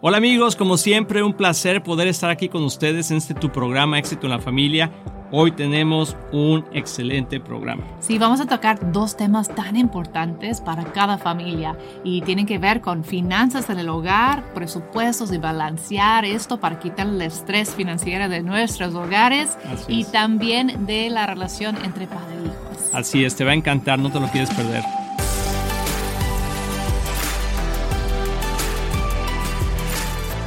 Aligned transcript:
Hola 0.00 0.18
amigos, 0.18 0.54
como 0.54 0.76
siempre 0.76 1.24
un 1.24 1.32
placer 1.32 1.82
poder 1.82 2.06
estar 2.06 2.30
aquí 2.30 2.48
con 2.48 2.62
ustedes 2.62 3.10
en 3.10 3.16
este 3.16 3.34
tu 3.34 3.50
programa 3.50 3.98
Éxito 3.98 4.28
en 4.28 4.30
la 4.30 4.38
Familia. 4.38 4.92
Hoy 5.32 5.50
tenemos 5.50 6.16
un 6.30 6.64
excelente 6.72 7.40
programa. 7.40 7.82
Sí, 7.98 8.16
vamos 8.16 8.40
a 8.40 8.46
tocar 8.46 8.92
dos 8.92 9.16
temas 9.16 9.52
tan 9.52 9.74
importantes 9.74 10.60
para 10.60 10.84
cada 10.84 11.18
familia 11.18 11.76
y 12.04 12.22
tienen 12.22 12.46
que 12.46 12.58
ver 12.58 12.80
con 12.80 13.02
finanzas 13.02 13.70
en 13.70 13.80
el 13.80 13.88
hogar, 13.88 14.54
presupuestos 14.54 15.32
y 15.32 15.38
balancear 15.38 16.24
esto 16.24 16.60
para 16.60 16.78
quitar 16.78 17.08
el 17.08 17.20
estrés 17.20 17.74
financiero 17.74 18.28
de 18.28 18.40
nuestros 18.40 18.94
hogares 18.94 19.58
y 19.88 20.04
también 20.04 20.86
de 20.86 21.10
la 21.10 21.26
relación 21.26 21.76
entre 21.84 22.06
padre 22.06 22.36
e 22.36 22.46
hijos. 22.46 22.94
Así 22.94 23.24
es, 23.24 23.34
te 23.34 23.42
va 23.42 23.50
a 23.50 23.54
encantar, 23.54 23.98
no 23.98 24.12
te 24.12 24.20
lo 24.20 24.28
quieres 24.28 24.50
perder. 24.50 24.84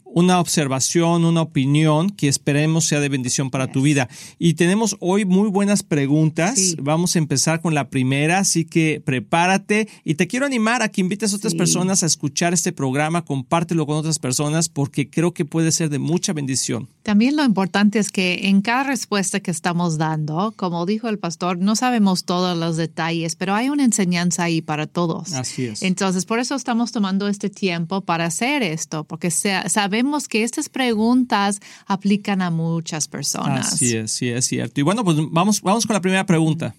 una 0.05 0.39
observación, 0.39 1.25
una 1.25 1.41
opinión 1.41 2.09
que 2.09 2.27
esperemos 2.27 2.85
sea 2.85 2.99
de 2.99 3.09
bendición 3.09 3.49
para 3.49 3.71
tu 3.71 3.81
vida. 3.81 4.09
Y 4.39 4.55
tenemos 4.55 4.97
hoy 4.99 5.25
muy 5.25 5.49
buenas 5.49 5.83
preguntas. 5.83 6.75
Vamos 6.81 7.15
a 7.15 7.19
empezar 7.19 7.61
con 7.61 7.75
la 7.75 7.89
primera, 7.89 8.39
así 8.39 8.65
que 8.65 9.01
prepárate 9.03 9.87
y 10.03 10.15
te 10.15 10.27
quiero 10.27 10.45
animar 10.45 10.81
a 10.81 10.89
que 10.89 11.01
invites 11.01 11.33
a 11.33 11.35
otras 11.35 11.55
personas 11.55 12.03
a 12.03 12.07
escuchar 12.07 12.53
este 12.53 12.71
programa, 12.71 13.25
compártelo 13.25 13.85
con 13.85 13.97
otras 13.97 14.19
personas 14.19 14.69
porque 14.69 15.09
creo 15.09 15.33
que 15.33 15.45
puede 15.45 15.71
ser 15.71 15.89
de 15.89 15.99
mucha 15.99 16.33
bendición. 16.33 16.87
También 17.03 17.35
lo 17.35 17.43
importante 17.43 17.99
es 17.99 18.09
que 18.09 18.47
en 18.49 18.61
cada 18.61 18.83
respuesta 18.83 19.39
que 19.39 19.51
estamos 19.51 19.97
dando, 19.97 20.53
como 20.55 20.85
dijo 20.85 21.07
el 21.09 21.19
pastor, 21.19 21.57
no 21.57 21.75
sabemos 21.75 22.06
todos 22.15 22.57
los 22.57 22.77
detalles, 22.77 23.35
pero 23.35 23.53
hay 23.53 23.69
una 23.69 23.83
enseñanza 23.83 24.43
ahí 24.43 24.61
para 24.61 24.87
todos. 24.87 25.33
Así 25.33 25.65
es. 25.65 25.81
Entonces, 25.83 26.25
por 26.25 26.39
eso 26.39 26.55
estamos 26.55 26.91
tomando 26.91 27.27
este 27.27 27.49
tiempo 27.49 28.01
para 28.01 28.25
hacer 28.25 28.63
esto, 28.63 29.03
porque 29.03 29.31
sabemos 29.31 30.27
que 30.27 30.43
estas 30.43 30.69
preguntas 30.69 31.59
aplican 31.85 32.41
a 32.41 32.49
muchas 32.49 33.07
personas. 33.07 33.73
Así 33.73 33.95
es, 33.95 34.11
sí, 34.11 34.29
es 34.29 34.45
cierto. 34.45 34.79
Y 34.79 34.83
bueno, 34.83 35.03
pues 35.03 35.17
vamos, 35.31 35.61
vamos 35.61 35.85
con 35.85 35.93
la 35.93 36.01
primera 36.01 36.25
pregunta. 36.25 36.73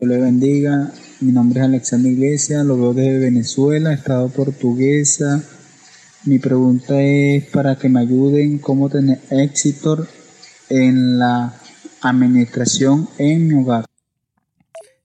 Dios 0.00 0.10
le 0.10 0.18
bendiga. 0.20 0.92
Mi 1.20 1.32
nombre 1.32 1.60
es 1.60 1.66
Alexander 1.66 2.12
Iglesias, 2.12 2.64
lo 2.64 2.76
veo 2.76 2.94
desde 2.94 3.18
Venezuela, 3.18 3.92
estado 3.92 4.28
portuguesa. 4.28 5.42
Mi 6.24 6.38
pregunta 6.38 7.00
es 7.02 7.46
para 7.46 7.76
que 7.76 7.88
me 7.88 8.00
ayuden 8.00 8.58
cómo 8.58 8.88
tener 8.88 9.20
éxito 9.30 10.06
en 10.68 11.18
la 11.18 11.54
administración 12.02 13.08
en 13.18 13.48
mi 13.48 13.54
hogar. 13.54 13.87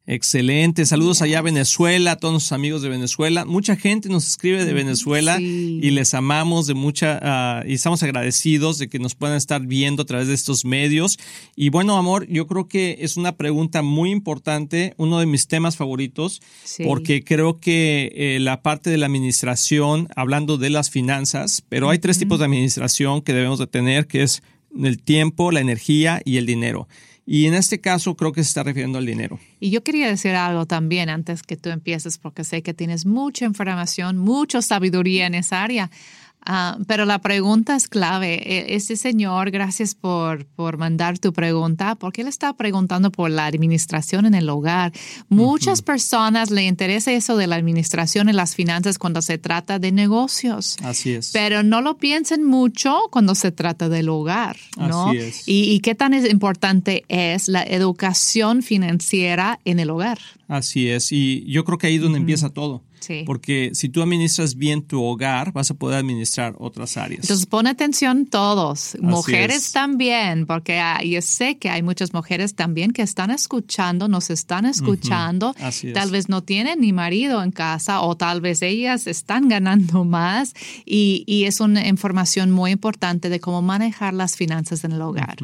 Excelente, 0.05 0.85
saludos 0.85 1.21
allá 1.21 1.39
a 1.39 1.41
Venezuela, 1.41 2.11
a 2.11 2.15
todos 2.17 2.33
los 2.33 2.51
amigos 2.51 2.81
de 2.81 2.89
Venezuela. 2.89 3.45
Mucha 3.45 3.77
gente 3.77 4.09
nos 4.09 4.27
escribe 4.27 4.65
de 4.65 4.73
Venezuela 4.73 5.39
y 5.39 5.91
les 5.91 6.13
amamos 6.13 6.67
de 6.67 6.73
mucha 6.73 7.19
ah, 7.21 7.63
y 7.65 7.75
estamos 7.75 8.03
agradecidos 8.03 8.79
de 8.79 8.89
que 8.89 8.99
nos 8.99 9.15
puedan 9.15 9.37
estar 9.37 9.61
viendo 9.65 10.03
a 10.03 10.05
través 10.05 10.27
de 10.27 10.33
estos 10.33 10.65
medios. 10.65 11.17
Y 11.55 11.69
bueno, 11.69 11.95
amor, 11.95 12.27
yo 12.27 12.47
creo 12.47 12.67
que 12.67 12.97
es 12.99 13.15
una 13.15 13.37
pregunta 13.37 13.81
muy 13.81 14.11
importante, 14.11 14.93
uno 14.97 15.19
de 15.19 15.25
mis 15.25 15.47
temas 15.47 15.77
favoritos, 15.77 16.41
porque 16.83 17.23
creo 17.23 17.61
que 17.61 18.11
eh, 18.13 18.39
la 18.41 18.61
parte 18.61 18.89
de 18.89 18.97
la 18.97 19.05
administración, 19.05 20.09
hablando 20.17 20.57
de 20.57 20.69
las 20.69 20.89
finanzas, 20.89 21.63
pero 21.69 21.89
hay 21.89 21.99
tres 21.99 22.19
tipos 22.19 22.39
de 22.39 22.45
administración 22.45 23.21
que 23.21 23.31
debemos 23.31 23.57
de 23.57 23.67
tener, 23.67 24.07
que 24.07 24.23
es 24.23 24.43
el 24.77 25.01
tiempo, 25.01 25.51
la 25.51 25.61
energía 25.61 26.21
y 26.25 26.35
el 26.37 26.45
dinero. 26.45 26.89
Y 27.25 27.45
en 27.45 27.53
este 27.53 27.79
caso 27.79 28.15
creo 28.15 28.33
que 28.33 28.43
se 28.43 28.49
está 28.49 28.63
refiriendo 28.63 28.97
al 28.97 29.05
dinero. 29.05 29.39
Y 29.59 29.69
yo 29.69 29.83
quería 29.83 30.07
decir 30.07 30.35
algo 30.35 30.65
también 30.65 31.09
antes 31.09 31.41
que 31.41 31.55
tú 31.55 31.69
empieces, 31.69 32.17
porque 32.17 32.43
sé 32.43 32.61
que 32.61 32.73
tienes 32.73 33.05
mucha 33.05 33.45
información, 33.45 34.17
mucha 34.17 34.61
sabiduría 34.61 35.25
en 35.25 35.35
esa 35.35 35.63
área. 35.63 35.89
Ah, 36.45 36.77
pero 36.87 37.05
la 37.05 37.19
pregunta 37.19 37.75
es 37.75 37.87
clave. 37.87 38.73
Este 38.75 38.95
señor, 38.95 39.51
gracias 39.51 39.95
por, 39.95 40.45
por 40.45 40.77
mandar 40.77 41.17
tu 41.19 41.31
pregunta, 41.31 41.95
porque 41.95 42.21
él 42.21 42.27
está 42.27 42.53
preguntando 42.53 43.11
por 43.11 43.29
la 43.29 43.45
administración 43.45 44.25
en 44.25 44.33
el 44.33 44.49
hogar. 44.49 44.91
Muchas 45.29 45.81
personas 45.81 46.51
le 46.51 46.63
interesa 46.63 47.11
eso 47.11 47.37
de 47.37 47.47
la 47.47 47.55
administración 47.55 48.29
en 48.29 48.35
las 48.35 48.55
finanzas 48.55 48.97
cuando 48.97 49.21
se 49.21 49.37
trata 49.37 49.79
de 49.79 49.91
negocios. 49.91 50.77
Así 50.83 51.13
es. 51.13 51.31
Pero 51.31 51.63
no 51.63 51.81
lo 51.81 51.97
piensen 51.97 52.43
mucho 52.43 52.95
cuando 53.11 53.35
se 53.35 53.51
trata 53.51 53.89
del 53.89 54.09
hogar, 54.09 54.57
¿no? 54.77 55.09
Así 55.09 55.17
es. 55.17 55.47
Y, 55.47 55.71
y 55.71 55.79
qué 55.79 55.95
tan 55.95 56.13
importante 56.13 57.05
es 57.07 57.47
la 57.47 57.63
educación 57.63 58.63
financiera 58.63 59.59
en 59.65 59.79
el 59.79 59.89
hogar. 59.89 60.19
Así 60.47 60.89
es. 60.89 61.11
Y 61.11 61.45
yo 61.45 61.63
creo 61.63 61.77
que 61.77 61.87
ahí 61.87 61.95
es 61.95 62.01
donde 62.01 62.19
empieza 62.19 62.49
todo. 62.49 62.83
Porque 63.25 63.71
si 63.73 63.89
tú 63.89 64.01
administras 64.01 64.55
bien 64.55 64.83
tu 64.83 65.03
hogar, 65.03 65.51
vas 65.53 65.71
a 65.71 65.73
poder 65.73 65.99
administrar 65.99 66.55
otras 66.57 66.97
áreas. 66.97 67.21
Entonces 67.21 67.45
pon 67.45 67.67
atención 67.67 68.25
todos, 68.25 68.97
mujeres 69.01 69.71
también, 69.71 70.45
porque 70.45 70.81
yo 71.05 71.21
sé 71.21 71.57
que 71.57 71.69
hay 71.69 71.83
muchas 71.83 72.13
mujeres 72.13 72.55
también 72.55 72.91
que 72.91 73.01
están 73.01 73.31
escuchando, 73.31 74.07
nos 74.07 74.29
están 74.29 74.65
escuchando. 74.65 75.55
Tal 75.93 76.11
vez 76.11 76.29
no 76.29 76.43
tienen 76.43 76.81
ni 76.81 76.93
marido 76.93 77.43
en 77.43 77.51
casa 77.51 78.01
o 78.01 78.15
tal 78.15 78.41
vez 78.41 78.61
ellas 78.61 79.07
están 79.07 79.49
ganando 79.49 80.03
más. 80.03 80.53
Y, 80.85 81.43
es 81.43 81.59
una 81.59 81.85
información 81.87 82.51
muy 82.51 82.71
importante 82.71 83.27
de 83.29 83.39
cómo 83.39 83.61
manejar 83.61 84.13
las 84.13 84.37
finanzas 84.37 84.83
en 84.85 84.93
el 84.93 85.01
hogar. 85.01 85.35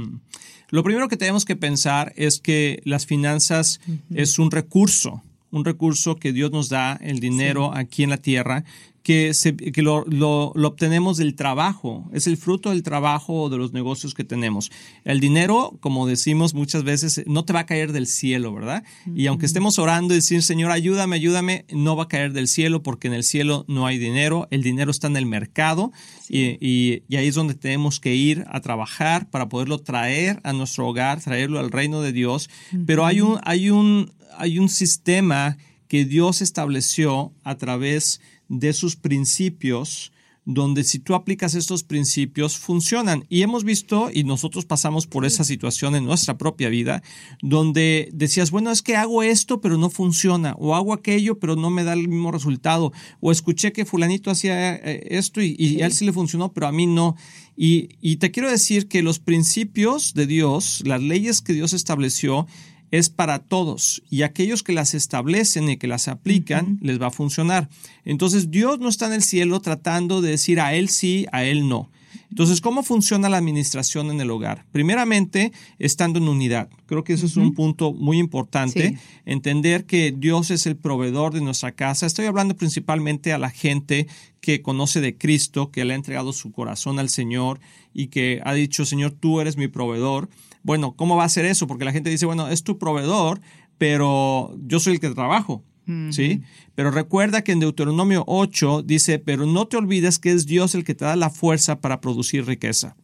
Lo 0.69 0.83
primero 0.83 1.09
que 1.09 1.17
tenemos 1.17 1.45
que 1.45 1.55
pensar 1.55 2.13
es 2.15 2.39
que 2.39 2.81
las 2.85 3.05
finanzas 3.05 3.81
es 4.13 4.39
un 4.39 4.51
recurso 4.51 5.23
un 5.51 5.65
recurso 5.65 6.17
que 6.17 6.33
Dios 6.33 6.51
nos 6.51 6.69
da, 6.69 6.99
el 7.01 7.19
dinero 7.19 7.73
aquí 7.73 8.03
en 8.03 8.09
la 8.09 8.17
tierra, 8.17 8.63
que, 9.03 9.33
se, 9.33 9.55
que 9.55 9.81
lo, 9.81 10.05
lo, 10.05 10.51
obtenemos 10.51 11.17
del 11.17 11.35
trabajo, 11.35 12.07
es 12.13 12.27
el 12.27 12.37
fruto 12.37 12.69
del 12.69 12.83
trabajo 12.83 13.43
o 13.43 13.49
de 13.49 13.57
los 13.57 13.73
negocios 13.73 14.13
que 14.13 14.23
tenemos. 14.23 14.71
El 15.03 15.19
dinero, 15.19 15.77
como 15.79 16.05
decimos 16.05 16.53
muchas 16.53 16.83
veces, 16.83 17.23
no 17.25 17.45
te 17.45 17.53
va 17.53 17.61
a 17.61 17.65
caer 17.65 17.91
del 17.91 18.07
cielo, 18.07 18.53
¿verdad? 18.53 18.83
Y 19.15 19.27
aunque 19.27 19.45
estemos 19.45 19.79
orando 19.79 20.13
y 20.13 20.17
decir, 20.17 20.43
Señor, 20.43 20.71
ayúdame, 20.71 21.15
ayúdame, 21.15 21.65
no 21.71 21.95
va 21.95 22.03
a 22.03 22.07
caer 22.07 22.33
del 22.33 22.47
cielo 22.47 22.83
porque 22.83 23.07
en 23.07 23.13
el 23.13 23.23
cielo 23.23 23.65
no 23.67 23.87
hay 23.87 23.97
dinero, 23.97 24.47
el 24.51 24.63
dinero 24.63 24.91
está 24.91 25.07
en 25.07 25.17
el 25.17 25.25
mercado 25.25 25.91
y, 26.27 26.57
y, 26.63 27.03
y, 27.07 27.15
ahí 27.15 27.27
es 27.27 27.35
donde 27.35 27.55
tenemos 27.55 27.99
que 27.99 28.13
ir 28.13 28.45
a 28.47 28.61
trabajar 28.61 29.29
para 29.31 29.49
poderlo 29.49 29.79
traer 29.79 30.39
a 30.43 30.53
nuestro 30.53 30.87
hogar, 30.87 31.19
traerlo 31.19 31.59
al 31.59 31.71
reino 31.71 32.01
de 32.01 32.11
Dios. 32.11 32.49
Pero 32.85 33.07
hay 33.07 33.21
un, 33.21 33.39
hay 33.43 33.71
un, 33.71 34.11
hay 34.37 34.59
un 34.59 34.69
sistema 34.69 35.57
que 35.87 36.05
Dios 36.05 36.41
estableció 36.41 37.33
a 37.43 37.57
través 37.57 38.21
de 38.47 38.73
sus 38.73 38.95
principios, 38.95 40.11
donde 40.45 40.83
si 40.83 40.99
tú 40.99 41.13
aplicas 41.13 41.55
estos 41.55 41.83
principios 41.83 42.57
funcionan. 42.57 43.25
Y 43.29 43.41
hemos 43.41 43.63
visto, 43.63 44.09
y 44.11 44.23
nosotros 44.23 44.65
pasamos 44.65 45.07
por 45.07 45.25
esa 45.25 45.43
situación 45.43 45.95
en 45.95 46.05
nuestra 46.05 46.37
propia 46.37 46.69
vida, 46.69 47.03
donde 47.41 48.09
decías, 48.13 48.51
bueno, 48.51 48.71
es 48.71 48.81
que 48.81 48.95
hago 48.95 49.23
esto, 49.23 49.61
pero 49.61 49.77
no 49.77 49.89
funciona, 49.89 50.55
o 50.57 50.75
hago 50.75 50.93
aquello, 50.93 51.39
pero 51.39 51.55
no 51.55 51.69
me 51.69 51.83
da 51.83 51.93
el 51.93 52.07
mismo 52.07 52.31
resultado, 52.31 52.91
o 53.19 53.31
escuché 53.31 53.71
que 53.71 53.85
fulanito 53.85 54.31
hacía 54.31 54.75
eh, 54.75 55.07
esto 55.09 55.41
y, 55.41 55.81
a 55.81 55.85
él 55.85 55.91
sí 55.91 56.05
le 56.05 56.13
funcionó, 56.13 56.53
pero 56.53 56.67
a 56.67 56.71
mí 56.71 56.87
no. 56.87 57.15
Y, 57.55 57.89
y 57.99 58.17
te 58.17 58.31
quiero 58.31 58.49
decir 58.49 58.87
que 58.87 59.03
los 59.03 59.19
principios 59.19 60.13
de 60.13 60.25
Dios, 60.27 60.81
las 60.85 61.01
leyes 61.01 61.41
que 61.41 61.53
Dios 61.53 61.73
estableció, 61.73 62.47
es 62.91 63.09
para 63.09 63.39
todos 63.39 64.01
y 64.09 64.23
aquellos 64.23 64.63
que 64.63 64.73
las 64.73 64.93
establecen 64.93 65.69
y 65.69 65.77
que 65.77 65.87
las 65.87 66.07
aplican 66.07 66.79
les 66.81 67.01
va 67.01 67.07
a 67.07 67.11
funcionar. 67.11 67.69
Entonces 68.05 68.51
Dios 68.51 68.79
no 68.79 68.89
está 68.89 69.07
en 69.07 69.13
el 69.13 69.23
cielo 69.23 69.59
tratando 69.59 70.21
de 70.21 70.31
decir 70.31 70.59
a 70.59 70.73
Él 70.73 70.89
sí, 70.89 71.27
a 71.31 71.43
Él 71.43 71.67
no. 71.67 71.89
Entonces, 72.29 72.61
¿cómo 72.61 72.83
funciona 72.83 73.27
la 73.27 73.37
administración 73.37 74.11
en 74.11 74.21
el 74.21 74.29
hogar? 74.29 74.65
Primeramente, 74.71 75.51
estando 75.79 76.19
en 76.19 76.27
unidad. 76.27 76.69
Creo 76.85 77.03
que 77.03 77.13
eso 77.13 77.25
es 77.25 77.37
un 77.37 77.53
punto 77.53 77.91
muy 77.91 78.19
importante, 78.19 78.99
entender 79.25 79.85
que 79.85 80.13
Dios 80.15 80.51
es 80.51 80.67
el 80.67 80.75
proveedor 80.75 81.33
de 81.33 81.41
nuestra 81.41 81.71
casa. 81.71 82.05
Estoy 82.05 82.27
hablando 82.27 82.55
principalmente 82.55 83.33
a 83.33 83.39
la 83.39 83.49
gente 83.49 84.07
que 84.41 84.61
conoce 84.61 85.01
de 85.01 85.17
Cristo, 85.17 85.71
que 85.71 85.85
le 85.85 85.93
ha 85.93 85.95
entregado 85.95 86.31
su 86.31 86.51
corazón 86.51 86.99
al 86.99 87.09
Señor 87.09 87.59
y 87.93 88.07
que 88.07 88.41
ha 88.45 88.53
dicho, 88.53 88.85
Señor, 88.85 89.11
tú 89.11 89.41
eres 89.41 89.57
mi 89.57 89.67
proveedor. 89.67 90.29
Bueno, 90.61 90.93
¿cómo 90.95 91.15
va 91.15 91.23
a 91.23 91.29
ser 91.29 91.45
eso? 91.45 91.67
Porque 91.67 91.85
la 91.85 91.91
gente 91.91 92.09
dice, 92.09 92.25
bueno, 92.25 92.47
es 92.49 92.63
tu 92.63 92.77
proveedor, 92.77 93.41
pero 93.79 94.55
yo 94.67 94.79
soy 94.79 94.93
el 94.93 94.99
que 94.99 95.09
trabajo. 95.09 95.63
¿Sí? 96.11 96.41
Pero 96.75 96.91
recuerda 96.91 97.43
que 97.43 97.51
en 97.51 97.59
Deuteronomio 97.59 98.23
8 98.27 98.83
dice, 98.83 99.19
pero 99.19 99.45
no 99.45 99.67
te 99.67 99.77
olvides 99.77 100.19
que 100.19 100.31
es 100.31 100.45
Dios 100.45 100.75
el 100.75 100.83
que 100.83 100.95
te 100.95 101.05
da 101.05 101.15
la 101.15 101.29
fuerza 101.29 101.81
para 101.81 101.99
producir 101.99 102.45
riqueza. 102.45 102.95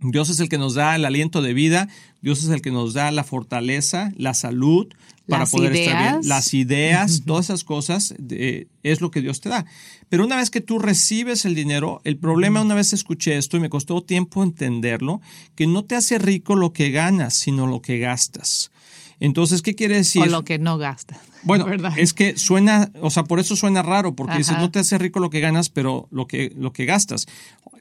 Dios 0.00 0.28
es 0.28 0.38
el 0.40 0.48
que 0.48 0.58
nos 0.58 0.74
da 0.74 0.94
el 0.96 1.06
aliento 1.06 1.40
de 1.40 1.54
vida, 1.54 1.88
Dios 2.20 2.44
es 2.44 2.50
el 2.50 2.60
que 2.60 2.70
nos 2.70 2.92
da 2.92 3.10
la 3.10 3.24
fortaleza, 3.24 4.12
la 4.16 4.34
salud 4.34 4.88
para 5.26 5.46
poder 5.46 5.74
estar 5.74 6.20
bien, 6.20 6.28
las 6.28 6.52
ideas, 6.52 7.22
todas 7.24 7.46
esas 7.46 7.64
cosas 7.64 8.14
es 8.82 9.00
lo 9.00 9.10
que 9.10 9.22
Dios 9.22 9.40
te 9.40 9.48
da. 9.48 9.64
Pero 10.10 10.26
una 10.26 10.36
vez 10.36 10.50
que 10.50 10.60
tú 10.60 10.78
recibes 10.78 11.46
el 11.46 11.54
dinero, 11.54 12.02
el 12.04 12.18
problema, 12.18 12.60
una 12.60 12.74
vez 12.74 12.92
escuché 12.92 13.38
esto 13.38 13.56
y 13.56 13.60
me 13.60 13.70
costó 13.70 14.02
tiempo 14.02 14.42
entenderlo, 14.42 15.22
que 15.54 15.66
no 15.66 15.84
te 15.84 15.96
hace 15.96 16.18
rico 16.18 16.54
lo 16.54 16.74
que 16.74 16.90
ganas, 16.90 17.32
sino 17.32 17.66
lo 17.66 17.80
que 17.80 17.98
gastas. 17.98 18.70
Entonces, 19.24 19.62
¿qué 19.62 19.74
quiere 19.74 19.96
decir? 19.96 20.22
O 20.22 20.26
lo 20.26 20.44
que 20.44 20.58
no 20.58 20.76
gastas. 20.78 21.18
Bueno, 21.44 21.66
es 21.98 22.14
que 22.14 22.38
suena, 22.38 22.90
o 23.02 23.10
sea, 23.10 23.24
por 23.24 23.38
eso 23.38 23.54
suena 23.54 23.82
raro, 23.82 24.14
porque 24.16 24.38
dices, 24.38 24.56
no 24.56 24.70
te 24.70 24.78
hace 24.78 24.96
rico 24.96 25.20
lo 25.20 25.28
que 25.28 25.40
ganas, 25.40 25.68
pero 25.68 26.08
lo 26.10 26.26
que, 26.26 26.50
lo 26.56 26.72
que 26.72 26.86
gastas. 26.86 27.26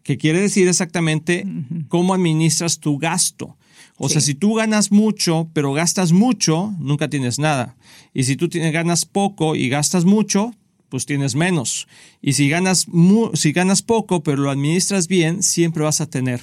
Que 0.03 0.17
quiere 0.17 0.41
decir 0.41 0.67
exactamente 0.67 1.47
cómo 1.87 2.13
administras 2.13 2.79
tu 2.79 2.97
gasto. 2.97 3.55
O 3.97 4.09
sea, 4.09 4.19
si 4.19 4.35
tú 4.35 4.55
ganas 4.55 4.91
mucho, 4.91 5.47
pero 5.53 5.71
gastas 5.71 6.11
mucho, 6.11 6.73
nunca 6.77 7.07
tienes 7.07 7.39
nada. 7.39 7.77
Y 8.13 8.23
si 8.23 8.35
tú 8.35 8.49
tienes, 8.49 8.73
ganas 8.73 9.05
poco 9.05 9.55
y 9.55 9.69
gastas 9.69 10.03
mucho, 10.03 10.53
pues 10.89 11.05
tienes 11.05 11.35
menos. 11.35 11.87
Y 12.21 12.33
si 12.33 12.49
ganas, 12.49 12.87
si 13.33 13.53
ganas 13.53 13.81
poco, 13.81 14.23
pero 14.23 14.41
lo 14.41 14.51
administras 14.51 15.07
bien, 15.07 15.41
siempre 15.41 15.83
vas 15.83 16.01
a 16.01 16.09
tener. 16.09 16.41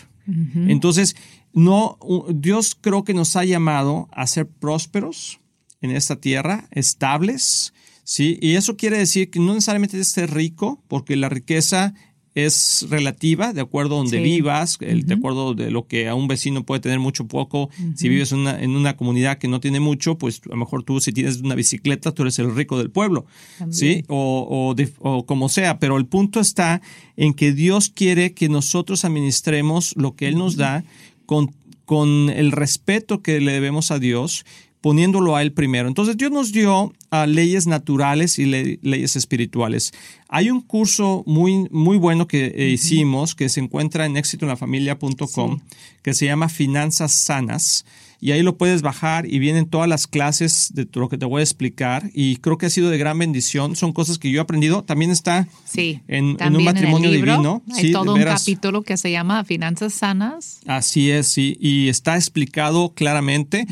Entonces, 0.54 1.16
no, 1.52 1.98
Dios 2.32 2.76
creo 2.80 3.04
que 3.04 3.14
nos 3.14 3.36
ha 3.36 3.44
llamado 3.44 4.08
a 4.12 4.26
ser 4.26 4.46
prósperos 4.46 5.40
en 5.80 5.90
esta 5.90 6.16
tierra, 6.16 6.68
estables, 6.70 7.72
¿sí? 8.04 8.38
Y 8.40 8.56
eso 8.56 8.76
quiere 8.76 8.98
decir 8.98 9.30
que 9.30 9.40
no 9.40 9.54
necesariamente 9.54 9.98
es 9.98 10.08
ser 10.08 10.32
rico, 10.32 10.82
porque 10.88 11.16
la 11.16 11.28
riqueza 11.28 11.94
es 12.34 12.86
relativa, 12.88 13.52
de 13.52 13.60
acuerdo 13.60 13.96
a 13.96 13.98
donde 13.98 14.20
vivas, 14.20 14.78
de 14.78 15.14
acuerdo 15.14 15.54
de 15.54 15.70
lo 15.70 15.88
que 15.88 16.08
a 16.08 16.14
un 16.14 16.28
vecino 16.28 16.64
puede 16.64 16.80
tener 16.80 17.00
mucho 17.00 17.26
poco. 17.26 17.70
Si 17.96 18.08
vives 18.08 18.30
en 18.30 18.38
una, 18.40 18.60
en 18.60 18.70
una, 18.76 18.96
comunidad 18.96 19.38
que 19.38 19.48
no 19.48 19.58
tiene 19.58 19.80
mucho, 19.80 20.16
pues 20.16 20.40
a 20.46 20.50
lo 20.50 20.56
mejor 20.56 20.84
tú 20.84 21.00
si 21.00 21.12
tienes 21.12 21.38
una 21.38 21.56
bicicleta, 21.56 22.12
tú 22.12 22.22
eres 22.22 22.38
el 22.38 22.54
rico 22.54 22.78
del 22.78 22.90
pueblo, 22.90 23.26
¿sí? 23.70 24.04
O, 24.08 24.74
o, 25.00 25.26
como 25.26 25.48
sea, 25.48 25.80
pero 25.80 25.96
el 25.96 26.06
punto 26.06 26.38
está 26.38 26.80
en 27.16 27.34
que 27.34 27.52
Dios 27.52 27.88
quiere 27.88 28.32
que 28.32 28.48
nosotros 28.48 29.04
administremos 29.04 29.94
lo 29.96 30.14
que 30.14 30.28
Él 30.28 30.38
nos 30.38 30.56
da 30.56 30.84
con, 31.30 31.54
con 31.84 32.28
el 32.28 32.50
respeto 32.50 33.22
que 33.22 33.40
le 33.40 33.52
debemos 33.52 33.92
a 33.92 34.00
Dios, 34.00 34.44
poniéndolo 34.80 35.36
a 35.36 35.42
Él 35.42 35.52
primero. 35.52 35.86
Entonces 35.86 36.16
Dios 36.16 36.32
nos 36.32 36.50
dio 36.50 36.92
a 37.10 37.28
leyes 37.28 37.68
naturales 37.68 38.40
y 38.40 38.46
leyes 38.46 39.14
espirituales. 39.14 39.92
Hay 40.28 40.50
un 40.50 40.60
curso 40.60 41.22
muy, 41.28 41.68
muy 41.70 41.98
bueno 41.98 42.26
que 42.26 42.46
eh, 42.46 42.70
hicimos 42.70 43.36
que 43.36 43.48
se 43.48 43.60
encuentra 43.60 44.06
en 44.06 44.16
éxitoenlafamilia.com 44.16 45.60
que 46.02 46.14
se 46.14 46.26
llama 46.26 46.48
Finanzas 46.48 47.12
Sanas 47.12 47.84
y 48.20 48.32
ahí 48.32 48.42
lo 48.42 48.58
puedes 48.58 48.82
bajar 48.82 49.26
y 49.26 49.38
vienen 49.38 49.66
todas 49.66 49.88
las 49.88 50.06
clases 50.06 50.72
de 50.74 50.86
lo 50.92 51.08
que 51.08 51.16
te 51.16 51.24
voy 51.24 51.40
a 51.40 51.42
explicar 51.42 52.10
y 52.12 52.36
creo 52.36 52.58
que 52.58 52.66
ha 52.66 52.70
sido 52.70 52.90
de 52.90 52.98
gran 52.98 53.18
bendición. 53.18 53.76
Son 53.76 53.92
cosas 53.94 54.18
que 54.18 54.30
yo 54.30 54.38
he 54.38 54.42
aprendido. 54.42 54.82
También 54.82 55.10
está 55.10 55.48
en, 55.74 56.36
un 56.54 56.64
matrimonio 56.64 57.10
divino. 57.10 57.62
Hay 57.74 57.92
todo 57.92 58.14
un 58.14 58.22
capítulo 58.22 58.82
que 58.82 58.98
se 58.98 59.10
llama 59.10 59.42
Finanzas 59.44 59.94
Sanas. 59.94 60.60
Así 60.66 61.10
es, 61.10 61.28
sí, 61.28 61.56
y 61.60 61.88
está 61.88 62.16
explicado 62.16 62.92
claramente. 62.92 63.66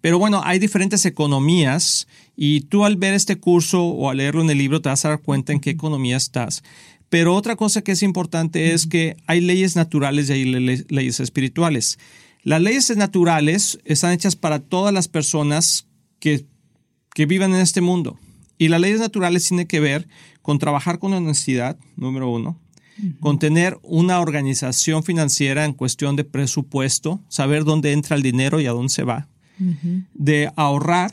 Pero 0.00 0.18
bueno, 0.18 0.42
hay 0.44 0.58
diferentes 0.58 1.06
economías 1.06 2.08
y 2.36 2.62
tú 2.62 2.84
al 2.84 2.96
ver 2.96 3.14
este 3.14 3.36
curso 3.36 3.84
o 3.84 4.10
al 4.10 4.16
leerlo 4.16 4.42
en 4.42 4.50
el 4.50 4.58
libro 4.58 4.82
te 4.82 4.88
vas 4.88 5.04
a 5.04 5.10
dar 5.10 5.20
cuenta 5.20 5.52
en 5.52 5.60
qué 5.60 5.70
economía 5.70 6.16
estás. 6.16 6.64
Pero 7.10 7.34
otra 7.36 7.54
cosa 7.54 7.82
que 7.82 7.92
es 7.92 8.02
importante 8.02 8.74
es 8.74 8.88
que 8.88 9.16
hay 9.28 9.40
leyes 9.40 9.76
naturales 9.76 10.28
y 10.30 10.32
hay 10.32 10.44
leyes 10.44 11.20
espirituales. 11.20 11.96
Las 12.44 12.60
leyes 12.60 12.94
naturales 12.96 13.78
están 13.84 14.12
hechas 14.12 14.36
para 14.36 14.60
todas 14.60 14.92
las 14.92 15.08
personas 15.08 15.88
que, 16.20 16.46
que 17.14 17.24
vivan 17.24 17.54
en 17.54 17.62
este 17.62 17.80
mundo. 17.80 18.18
Y 18.58 18.68
las 18.68 18.82
leyes 18.82 19.00
naturales 19.00 19.48
tienen 19.48 19.66
que 19.66 19.80
ver 19.80 20.06
con 20.42 20.58
trabajar 20.58 20.98
con 20.98 21.14
honestidad, 21.14 21.78
número 21.96 22.28
uno, 22.30 22.60
con 23.18 23.38
tener 23.38 23.78
una 23.82 24.20
organización 24.20 25.02
financiera 25.02 25.64
en 25.64 25.72
cuestión 25.72 26.16
de 26.16 26.24
presupuesto, 26.24 27.22
saber 27.28 27.64
dónde 27.64 27.92
entra 27.92 28.14
el 28.14 28.22
dinero 28.22 28.60
y 28.60 28.66
a 28.66 28.72
dónde 28.72 28.90
se 28.90 29.04
va, 29.04 29.26
de 30.12 30.52
ahorrar 30.54 31.10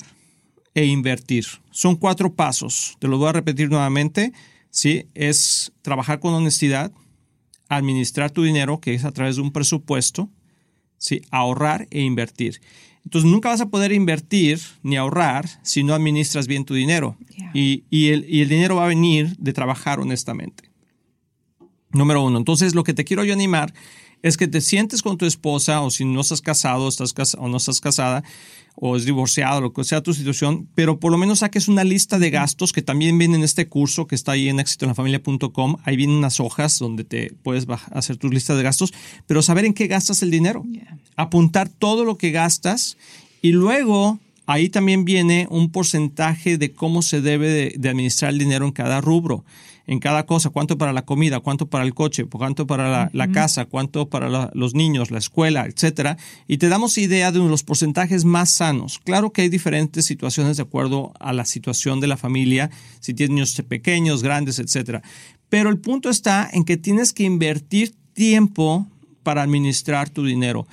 e 0.76 0.86
invertir. 0.86 1.46
Son 1.72 1.96
cuatro 1.96 2.34
pasos. 2.34 2.98
Te 3.00 3.08
lo 3.08 3.18
voy 3.18 3.30
a 3.30 3.34
repetir 3.34 3.70
nuevamente. 3.70 4.34
¿sí? 4.70 5.08
Es 5.14 5.72
trabajar 5.82 6.20
con 6.20 6.34
honestidad, 6.34 6.92
administrar 7.70 8.32
tu 8.32 8.44
dinero, 8.44 8.82
que 8.82 8.94
es 8.94 9.06
a 9.06 9.12
través 9.12 9.38
de 9.38 9.44
un 9.44 9.52
presupuesto, 9.52 10.30
¿sí? 11.02 11.24
ahorrar 11.32 11.88
e 11.90 12.02
invertir. 12.02 12.62
Entonces 13.04 13.30
nunca 13.30 13.50
vas 13.50 13.62
a 13.62 13.70
poder 13.70 13.92
invertir 13.92 14.60
ni 14.84 14.96
ahorrar 14.96 15.50
si 15.64 15.84
no 15.84 15.96
administras 15.96 16.48
bien 16.48 16.64
tu 16.64 16.76
dinero. 16.76 17.18
Y, 17.54 17.84
el, 18.10 18.26
y 18.30 18.42
el 18.42 18.48
dinero 18.48 18.76
va 18.76 18.86
a 18.86 18.88
venir 18.88 19.36
de 19.38 19.52
trabajar 19.52 20.00
honestamente. 20.00 20.70
Número 21.92 22.24
uno. 22.24 22.38
Entonces 22.38 22.76
lo 22.76 22.84
que 22.84 22.94
te 22.94 23.04
quiero 23.04 23.26
yo 23.26 23.34
animar 23.34 23.74
es 24.24 24.38
que 24.38 24.48
te 24.48 24.62
sientes 24.62 25.02
con 25.02 25.18
tu 25.18 25.26
esposa 25.26 25.82
o 25.82 25.90
si 25.90 26.06
no 26.06 26.22
estás 26.22 26.42
casado 26.42 26.88
estás 26.88 27.36
o 27.38 27.48
no 27.48 27.58
estás 27.58 27.82
casada 27.82 28.24
o 28.76 28.96
es 28.96 29.06
divorciado, 29.06 29.62
lo 29.62 29.74
que 29.74 29.84
sea 29.84 30.02
tu 30.02 30.14
situación, 30.14 30.68
pero 30.76 31.00
por 31.00 31.12
lo 31.12 31.18
menos 31.18 31.40
saques 31.40 31.68
una 31.68 31.84
lista 31.84 32.20
de 32.20 32.30
gastos 32.30 32.72
que 32.72 32.82
también 32.82 33.18
viene 33.18 33.36
en 33.36 33.44
este 33.44 33.68
curso 33.68 34.08
que 34.08 34.16
está 34.16 34.32
ahí 34.32 34.48
en 34.48 34.60
exitoenlafamilia.com. 34.60 35.78
Ahí 35.84 35.98
vienen 35.98 36.16
unas 36.16 36.40
hojas 36.40 36.80
donde 36.80 37.04
te 37.04 37.34
puedes 37.44 37.68
hacer 37.92 38.16
tu 38.16 38.30
lista 38.30 38.56
de 38.56 38.64
gastos, 38.64 38.94
pero 39.28 39.42
saber 39.42 39.66
en 39.66 39.74
qué 39.74 39.88
gastas 39.88 40.24
el 40.24 40.32
dinero. 40.32 40.64
Apuntar 41.18 41.68
todo 41.68 42.06
lo 42.06 42.18
que 42.18 42.32
gastas 42.32 42.98
y 43.42 43.52
luego 43.52 44.20
ahí 44.46 44.70
también 44.70 45.04
viene 45.04 45.48
un 45.50 45.70
porcentaje 45.72 46.58
de 46.58 46.72
cómo 46.72 47.02
se 47.02 47.22
debe 47.22 47.74
de 47.78 47.90
administrar 47.90 48.32
el 48.32 48.40
dinero 48.40 48.66
en 48.66 48.72
cada 48.72 49.02
rubro 49.02 49.44
en 49.92 50.00
cada 50.00 50.26
cosa, 50.26 50.52
cuánto 50.52 50.78
para 50.78 50.94
la 50.94 51.02
comida, 51.02 51.42
cuánto 51.42 51.68
para 51.68 51.84
el 51.84 51.94
coche, 51.94 52.24
cuánto 52.24 52.66
para 52.66 53.10
la, 53.12 53.32
casa, 53.34 53.66
cuánto 53.66 54.08
para 54.08 54.50
los 54.54 54.74
niños, 54.74 55.12
la 55.12 55.18
escuela, 55.18 55.66
etcétera, 55.66 56.18
y 56.48 56.60
te 56.60 56.70
damos 56.70 56.98
idea 56.98 57.34
de 57.34 57.40
los 57.40 57.64
porcentajes 57.64 58.24
más 58.24 58.52
sanos. 58.52 59.00
Claro 59.04 59.34
que 59.34 59.42
hay 59.42 59.50
diferentes 59.50 60.06
situaciones 60.06 60.56
de 60.56 60.64
acuerdo 60.64 61.12
a 61.20 61.34
la 61.34 61.44
situación 61.44 62.00
de 62.00 62.08
la 62.08 62.16
familia, 62.16 62.72
si 63.02 63.14
tienes 63.14 63.34
niños 63.34 63.62
pequeños, 63.68 64.24
grandes, 64.24 64.60
etcétera. 64.60 65.02
Pero 65.50 65.70
el 65.70 65.78
punto 65.80 66.10
está 66.10 66.50
en 66.54 66.64
que 66.64 66.78
tienes 66.78 67.12
que 67.12 67.24
invertir 67.24 67.94
tiempo 68.14 68.88
para 69.24 69.42
administrar 69.42 70.10
tu 70.10 70.24
dinero. 70.24 70.68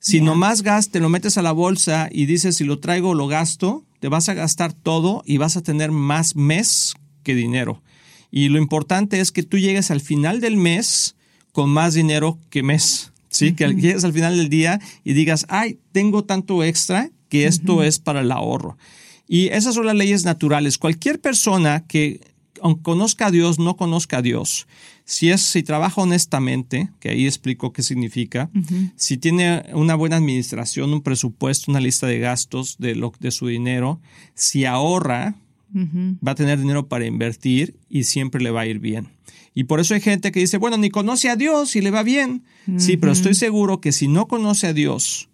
Si 0.00 0.22
nomás 0.22 0.62
gas, 0.62 0.88
te 0.88 1.00
lo 1.00 1.10
metes 1.10 1.36
a 1.36 1.42
la 1.42 1.52
bolsa 1.52 2.08
y 2.10 2.24
dices 2.24 2.56
si 2.56 2.64
lo 2.64 2.78
traigo 2.78 3.10
o 3.10 3.14
lo 3.14 3.26
gasto, 3.26 3.84
te 4.00 4.08
vas 4.08 4.30
a 4.30 4.34
gastar 4.34 4.72
todo 4.72 5.22
y 5.26 5.36
vas 5.36 5.58
a 5.58 5.62
tener 5.62 5.90
más 5.90 6.34
mes 6.34 6.94
que 7.22 7.34
dinero. 7.34 7.82
Y 8.36 8.48
lo 8.48 8.58
importante 8.58 9.20
es 9.20 9.30
que 9.30 9.44
tú 9.44 9.58
llegues 9.58 9.92
al 9.92 10.00
final 10.00 10.40
del 10.40 10.56
mes 10.56 11.14
con 11.52 11.70
más 11.70 11.94
dinero 11.94 12.36
que 12.50 12.64
mes. 12.64 13.12
¿sí? 13.28 13.54
Que 13.54 13.68
llegues 13.68 14.02
al 14.02 14.12
final 14.12 14.36
del 14.36 14.48
día 14.48 14.80
y 15.04 15.12
digas, 15.12 15.46
ay, 15.48 15.78
tengo 15.92 16.24
tanto 16.24 16.64
extra 16.64 17.12
que 17.28 17.46
esto 17.46 17.84
es 17.84 18.00
para 18.00 18.22
el 18.22 18.32
ahorro. 18.32 18.76
Y 19.28 19.50
esas 19.50 19.76
son 19.76 19.86
las 19.86 19.94
leyes 19.94 20.24
naturales. 20.24 20.78
Cualquier 20.78 21.20
persona 21.20 21.84
que 21.86 22.22
conozca 22.82 23.26
a 23.26 23.30
Dios, 23.30 23.60
no 23.60 23.76
conozca 23.76 24.16
a 24.16 24.22
Dios, 24.22 24.66
si 25.04 25.30
es, 25.30 25.40
si 25.40 25.62
trabaja 25.62 26.00
honestamente, 26.00 26.90
que 26.98 27.10
ahí 27.10 27.26
explico 27.26 27.72
qué 27.72 27.84
significa, 27.84 28.50
si 28.96 29.16
tiene 29.16 29.62
una 29.74 29.94
buena 29.94 30.16
administración, 30.16 30.92
un 30.92 31.02
presupuesto, 31.02 31.70
una 31.70 31.78
lista 31.78 32.08
de 32.08 32.18
gastos 32.18 32.78
de, 32.78 32.96
lo, 32.96 33.12
de 33.20 33.30
su 33.30 33.46
dinero, 33.46 34.00
si 34.34 34.64
ahorra, 34.64 35.36
va 35.74 36.32
a 36.32 36.34
tener 36.34 36.58
dinero 36.58 36.88
para 36.88 37.06
invertir 37.06 37.76
y 37.88 38.04
siempre 38.04 38.42
le 38.42 38.50
va 38.50 38.62
a 38.62 38.66
ir 38.66 38.78
bien. 38.78 39.08
Y 39.54 39.64
por 39.64 39.80
eso 39.80 39.94
hay 39.94 40.00
gente 40.00 40.32
que 40.32 40.40
dice, 40.40 40.58
bueno, 40.58 40.76
ni 40.76 40.90
conoce 40.90 41.28
a 41.28 41.36
Dios 41.36 41.76
y 41.76 41.80
le 41.80 41.90
va 41.90 42.02
bien. 42.02 42.44
Sí, 42.76 42.96
pero 42.96 43.12
estoy 43.12 43.34
seguro 43.34 43.80
que 43.80 43.92
si 43.92 44.08
no 44.08 44.26
conoce 44.26 44.68
a 44.68 44.72
Dios 44.72 45.28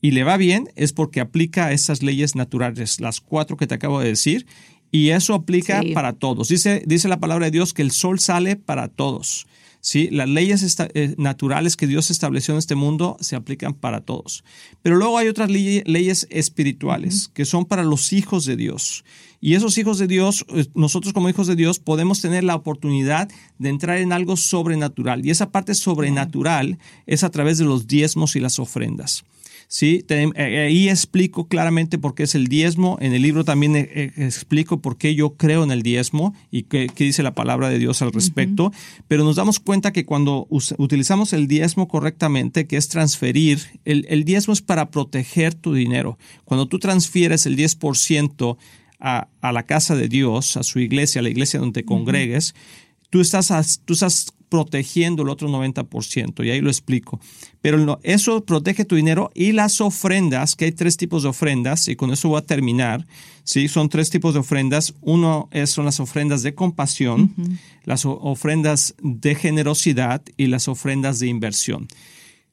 y 0.00 0.12
le 0.12 0.24
va 0.24 0.36
bien 0.36 0.68
es 0.76 0.92
porque 0.92 1.20
aplica 1.20 1.72
esas 1.72 2.02
leyes 2.02 2.36
naturales, 2.36 3.00
las 3.00 3.20
cuatro 3.20 3.56
que 3.56 3.66
te 3.66 3.74
acabo 3.74 4.00
de 4.00 4.08
decir, 4.08 4.46
y 4.90 5.10
eso 5.10 5.34
aplica 5.34 5.82
para 5.94 6.12
todos. 6.12 6.48
Dice, 6.48 6.82
dice 6.86 7.08
la 7.08 7.20
palabra 7.20 7.46
de 7.46 7.50
Dios 7.50 7.74
que 7.74 7.82
el 7.82 7.90
sol 7.90 8.20
sale 8.20 8.56
para 8.56 8.88
todos. 8.88 9.46
¿sí? 9.80 10.08
Las 10.10 10.28
leyes 10.28 10.76
eh, 10.94 11.14
naturales 11.18 11.76
que 11.76 11.86
Dios 11.86 12.10
estableció 12.10 12.54
en 12.54 12.58
este 12.58 12.74
mundo 12.74 13.16
se 13.20 13.36
aplican 13.36 13.74
para 13.74 14.00
todos. 14.00 14.44
Pero 14.82 14.96
luego 14.96 15.18
hay 15.18 15.28
otras 15.28 15.50
leyes 15.50 16.26
espirituales 16.30 17.28
que 17.34 17.44
son 17.44 17.64
para 17.64 17.84
los 17.84 18.12
hijos 18.12 18.44
de 18.44 18.56
Dios. 18.56 19.04
Y 19.40 19.54
esos 19.54 19.78
hijos 19.78 19.98
de 19.98 20.06
Dios, 20.06 20.44
eh, 20.48 20.66
nosotros 20.74 21.12
como 21.12 21.28
hijos 21.28 21.46
de 21.46 21.56
Dios, 21.56 21.78
podemos 21.78 22.20
tener 22.20 22.44
la 22.44 22.56
oportunidad 22.56 23.28
de 23.58 23.68
entrar 23.68 23.98
en 23.98 24.12
algo 24.12 24.36
sobrenatural. 24.36 25.24
Y 25.24 25.30
esa 25.30 25.50
parte 25.50 25.74
sobrenatural 25.74 26.78
es 27.06 27.22
a 27.24 27.30
través 27.30 27.58
de 27.58 27.64
los 27.64 27.86
diezmos 27.86 28.34
y 28.36 28.40
las 28.40 28.58
ofrendas. 28.58 29.24
¿sí? 29.68 30.04
Eh, 30.08 30.66
ahí 30.66 30.88
explico 30.88 31.46
claramente 31.46 31.98
por 31.98 32.14
qué 32.14 32.24
es 32.24 32.34
el 32.34 32.48
diezmo. 32.48 32.98
En 33.00 33.12
el 33.12 33.22
libro 33.22 33.44
también 33.44 33.76
eh, 33.76 34.12
explico 34.16 34.80
por 34.80 34.96
qué 34.96 35.14
yo 35.14 35.34
creo 35.36 35.62
en 35.62 35.70
el 35.70 35.82
diezmo 35.82 36.34
y 36.50 36.64
qué, 36.64 36.90
dice 36.96 37.22
la 37.22 37.34
palabra 37.34 37.68
de 37.68 37.78
Dios 37.78 38.02
al 38.02 38.12
respecto. 38.12 38.72
Pero 39.06 39.22
nos 39.22 39.36
damos 39.36 39.60
cuenta 39.60 39.92
que 39.92 40.04
cuando 40.04 40.48
utilizamos 40.50 41.32
el 41.32 41.46
diezmo 41.46 41.86
correctamente, 41.86 42.66
que 42.66 42.76
es 42.76 42.88
transferir, 42.88 43.60
el, 43.84 44.04
el 44.08 44.24
diezmo 44.24 44.52
es 44.52 44.62
para 44.62 44.90
proteger 44.90 45.54
tu 45.54 45.74
dinero. 45.74 46.18
Cuando 46.44 46.66
tú 46.66 46.78
transfieres 46.80 47.46
el 47.46 47.56
10%, 47.56 48.56
a, 48.98 49.28
la 49.42 49.62
casa 49.64 49.94
de 49.94 50.08
Dios, 50.08 50.56
a 50.56 50.62
su 50.62 50.80
iglesia, 50.80 51.20
a 51.20 51.22
la 51.22 51.30
iglesia 51.30 51.60
donde 51.60 51.82
te 51.82 51.86
congregues, 51.86 52.54
tú 53.10 53.20
estás, 53.20 53.80
tú 53.84 53.94
estás 53.94 54.32
protegiendo 54.48 55.22
el 55.22 55.28
otro 55.28 55.48
90%, 55.48 56.44
y 56.44 56.50
ahí 56.50 56.60
lo 56.60 56.70
explico. 56.70 57.20
Pero 57.60 58.00
eso 58.02 58.44
protege 58.44 58.84
tu 58.84 58.96
dinero 58.96 59.30
y 59.34 59.52
las 59.52 59.80
ofrendas, 59.80 60.56
que 60.56 60.66
hay 60.66 60.72
tres 60.72 60.96
tipos 60.96 61.22
de 61.22 61.28
ofrendas, 61.28 61.86
y 61.88 61.96
con 61.96 62.12
eso 62.12 62.30
voy 62.30 62.38
a 62.38 62.46
terminar. 62.46 63.06
¿sí? 63.44 63.68
Son 63.68 63.88
tres 63.88 64.10
tipos 64.10 64.34
de 64.34 64.40
ofrendas. 64.40 64.94
Uno 65.00 65.48
es, 65.52 65.70
son 65.70 65.84
las 65.84 66.00
ofrendas 66.00 66.42
de 66.42 66.54
compasión, 66.54 67.34
las 67.84 68.04
ofrendas 68.06 68.94
de 69.02 69.34
generosidad 69.34 70.22
y 70.36 70.46
las 70.46 70.68
ofrendas 70.68 71.18
de 71.18 71.26
inversión. 71.28 71.88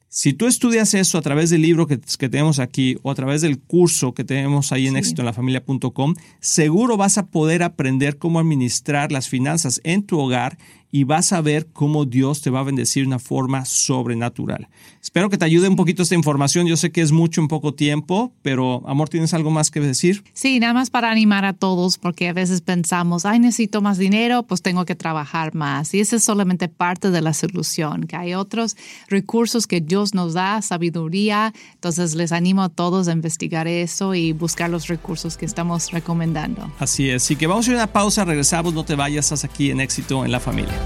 Si 0.08 0.32
tú 0.32 0.46
estudias 0.46 0.94
eso 0.94 1.18
a 1.18 1.22
través 1.22 1.50
del 1.50 1.62
libro 1.62 1.86
que, 1.86 1.98
tenemos 1.98 2.58
aquí 2.58 2.96
o 3.02 3.10
a 3.10 3.14
través 3.14 3.42
del 3.42 3.58
curso 3.58 4.14
que 4.14 4.24
tenemos 4.24 4.72
ahí 4.72 4.86
en 4.86 4.94
sí. 4.94 4.98
éxitoenlafamilia.com, 5.00 6.14
seguro 6.40 6.96
vas 6.96 7.18
a 7.18 7.26
poder 7.26 7.62
aprender 7.62 8.16
cómo 8.16 8.38
administrar 8.38 9.12
las 9.12 9.28
finanzas 9.28 9.80
en 9.84 10.04
tu 10.04 10.18
hogar 10.18 10.58
y 10.96 11.04
vas 11.04 11.34
a 11.34 11.42
ver 11.42 11.66
cómo 11.74 12.06
Dios 12.06 12.40
te 12.40 12.48
va 12.48 12.60
a 12.60 12.62
bendecir 12.62 13.02
de 13.02 13.08
una 13.08 13.18
forma 13.18 13.66
sobrenatural. 13.66 14.66
Espero 15.02 15.28
que 15.28 15.36
te 15.36 15.44
ayude 15.44 15.68
un 15.68 15.76
poquito 15.76 16.02
esta 16.02 16.14
información. 16.14 16.66
Yo 16.66 16.78
sé 16.78 16.90
que 16.90 17.02
es 17.02 17.12
mucho 17.12 17.42
en 17.42 17.48
poco 17.48 17.74
tiempo, 17.74 18.32
pero 18.40 18.82
amor, 18.88 19.10
¿tienes 19.10 19.34
algo 19.34 19.50
más 19.50 19.70
que 19.70 19.80
decir? 19.80 20.24
Sí, 20.32 20.58
nada 20.58 20.72
más 20.72 20.88
para 20.88 21.10
animar 21.10 21.44
a 21.44 21.52
todos, 21.52 21.98
porque 21.98 22.28
a 22.28 22.32
veces 22.32 22.62
pensamos, 22.62 23.26
ay, 23.26 23.40
necesito 23.40 23.82
más 23.82 23.98
dinero, 23.98 24.44
pues 24.44 24.62
tengo 24.62 24.86
que 24.86 24.94
trabajar 24.94 25.54
más. 25.54 25.92
Y 25.92 26.00
esa 26.00 26.16
es 26.16 26.24
solamente 26.24 26.68
parte 26.68 27.10
de 27.10 27.20
la 27.20 27.34
solución, 27.34 28.04
que 28.04 28.16
hay 28.16 28.32
otros 28.32 28.74
recursos 29.06 29.66
que 29.66 29.82
Dios 29.82 30.14
nos 30.14 30.32
da, 30.32 30.62
sabiduría. 30.62 31.52
Entonces 31.74 32.14
les 32.14 32.32
animo 32.32 32.62
a 32.62 32.70
todos 32.70 33.08
a 33.08 33.12
investigar 33.12 33.68
eso 33.68 34.14
y 34.14 34.32
buscar 34.32 34.70
los 34.70 34.86
recursos 34.86 35.36
que 35.36 35.44
estamos 35.44 35.92
recomendando. 35.92 36.72
Así 36.78 37.10
es. 37.10 37.24
Así 37.24 37.36
que 37.36 37.46
vamos 37.46 37.68
a 37.68 37.70
ir 37.72 37.76
a 37.76 37.80
una 37.80 37.92
pausa, 37.92 38.24
regresamos, 38.24 38.72
no 38.72 38.82
te 38.82 38.94
vayas, 38.94 39.26
estás 39.26 39.44
aquí 39.44 39.70
en 39.70 39.82
éxito 39.82 40.24
en 40.24 40.32
la 40.32 40.40
familia. 40.40 40.85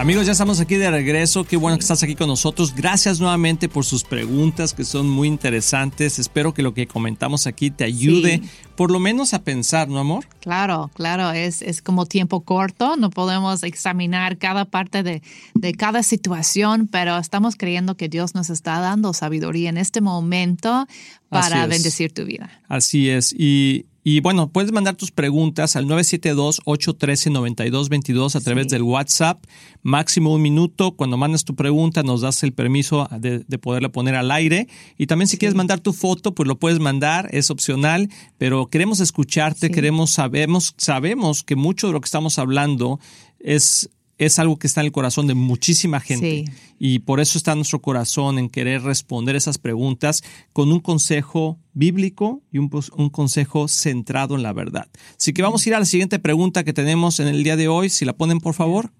Amigos, 0.00 0.24
ya 0.24 0.32
estamos 0.32 0.60
aquí 0.60 0.76
de 0.76 0.90
regreso. 0.90 1.44
Qué 1.44 1.58
bueno 1.58 1.76
que 1.76 1.82
estás 1.82 2.02
aquí 2.02 2.14
con 2.14 2.26
nosotros. 2.26 2.74
Gracias 2.74 3.20
nuevamente 3.20 3.68
por 3.68 3.84
sus 3.84 4.02
preguntas 4.02 4.72
que 4.72 4.82
son 4.86 5.10
muy 5.10 5.28
interesantes. 5.28 6.18
Espero 6.18 6.54
que 6.54 6.62
lo 6.62 6.72
que 6.72 6.86
comentamos 6.86 7.46
aquí 7.46 7.70
te 7.70 7.84
ayude 7.84 8.40
por 8.76 8.90
lo 8.90 8.98
menos 8.98 9.34
a 9.34 9.44
pensar, 9.44 9.88
¿no, 9.88 9.98
amor? 9.98 10.26
Claro, 10.40 10.90
claro. 10.94 11.32
Es, 11.32 11.60
es 11.60 11.82
como 11.82 12.06
tiempo 12.06 12.40
corto. 12.40 12.96
No 12.96 13.10
podemos 13.10 13.62
examinar 13.62 14.38
cada 14.38 14.64
parte 14.64 15.02
de, 15.02 15.20
de 15.52 15.74
cada 15.74 16.02
situación, 16.02 16.88
pero 16.90 17.18
estamos 17.18 17.56
creyendo 17.56 17.98
que 17.98 18.08
Dios 18.08 18.34
nos 18.34 18.48
está 18.48 18.80
dando 18.80 19.12
sabiduría 19.12 19.68
en 19.68 19.76
este 19.76 20.00
momento 20.00 20.86
para 21.28 21.66
bendecir 21.66 22.10
tu 22.10 22.24
vida. 22.24 22.50
Así 22.68 23.10
es. 23.10 23.34
Y, 23.34 23.84
y 24.02 24.20
bueno, 24.20 24.50
puedes 24.50 24.72
mandar 24.72 24.96
tus 24.96 25.10
preguntas 25.10 25.76
al 25.76 25.84
972-813-9222 25.86 28.34
a 28.34 28.40
través 28.40 28.68
del 28.68 28.82
WhatsApp. 28.82 29.44
Máximo 29.82 30.32
un 30.32 30.40
minuto. 30.40 30.92
Cuando 30.92 31.18
mandas 31.18 31.44
tu 31.44 31.54
pregunta, 31.54 32.02
nos 32.02 32.22
das 32.22 32.42
el 32.42 32.54
permiso 32.54 33.06
de, 33.18 33.40
poderla 33.58 33.90
poner 33.90 34.14
al 34.14 34.30
aire. 34.30 34.68
Y 34.96 35.06
también 35.06 35.28
si 35.28 35.36
quieres 35.36 35.54
mandar 35.54 35.80
tu 35.80 35.92
foto, 35.92 36.34
pues 36.34 36.48
lo 36.48 36.58
puedes 36.58 36.80
mandar, 36.80 37.28
es 37.32 37.50
opcional. 37.50 38.08
Pero 38.38 38.68
queremos 38.68 39.00
escucharte, 39.00 39.70
queremos, 39.70 40.12
sabemos, 40.12 40.72
sabemos 40.78 41.42
que 41.42 41.56
mucho 41.56 41.88
de 41.88 41.92
lo 41.92 42.00
que 42.00 42.06
estamos 42.06 42.38
hablando 42.38 43.00
es 43.38 43.90
es 44.20 44.38
algo 44.38 44.58
que 44.58 44.66
está 44.66 44.82
en 44.82 44.86
el 44.88 44.92
corazón 44.92 45.26
de 45.26 45.34
muchísima 45.34 45.98
gente. 45.98 46.44
Y 46.78 46.98
por 47.00 47.20
eso 47.20 47.38
está 47.38 47.54
nuestro 47.54 47.80
corazón 47.80 48.38
en 48.38 48.50
querer 48.50 48.82
responder 48.82 49.34
esas 49.34 49.56
preguntas 49.56 50.22
con 50.52 50.70
un 50.70 50.80
consejo 50.80 51.58
bíblico 51.72 52.42
y 52.52 52.58
un, 52.58 52.70
un, 52.98 53.08
consejo 53.08 53.66
centrado 53.66 54.34
en 54.34 54.42
la 54.42 54.52
verdad. 54.52 54.88
Así 55.16 55.32
que 55.32 55.40
vamos 55.42 55.64
a 55.64 55.68
ir 55.70 55.74
a 55.74 55.78
la 55.78 55.86
siguiente 55.86 56.18
pregunta 56.18 56.64
que 56.64 56.74
tenemos 56.74 57.18
en 57.18 57.28
el 57.28 57.42
día 57.42 57.56
de 57.56 57.68
hoy. 57.68 57.88
Si 57.88 58.04
la 58.04 58.12
ponen, 58.12 58.40
por 58.40 58.52
favor. 58.52 58.90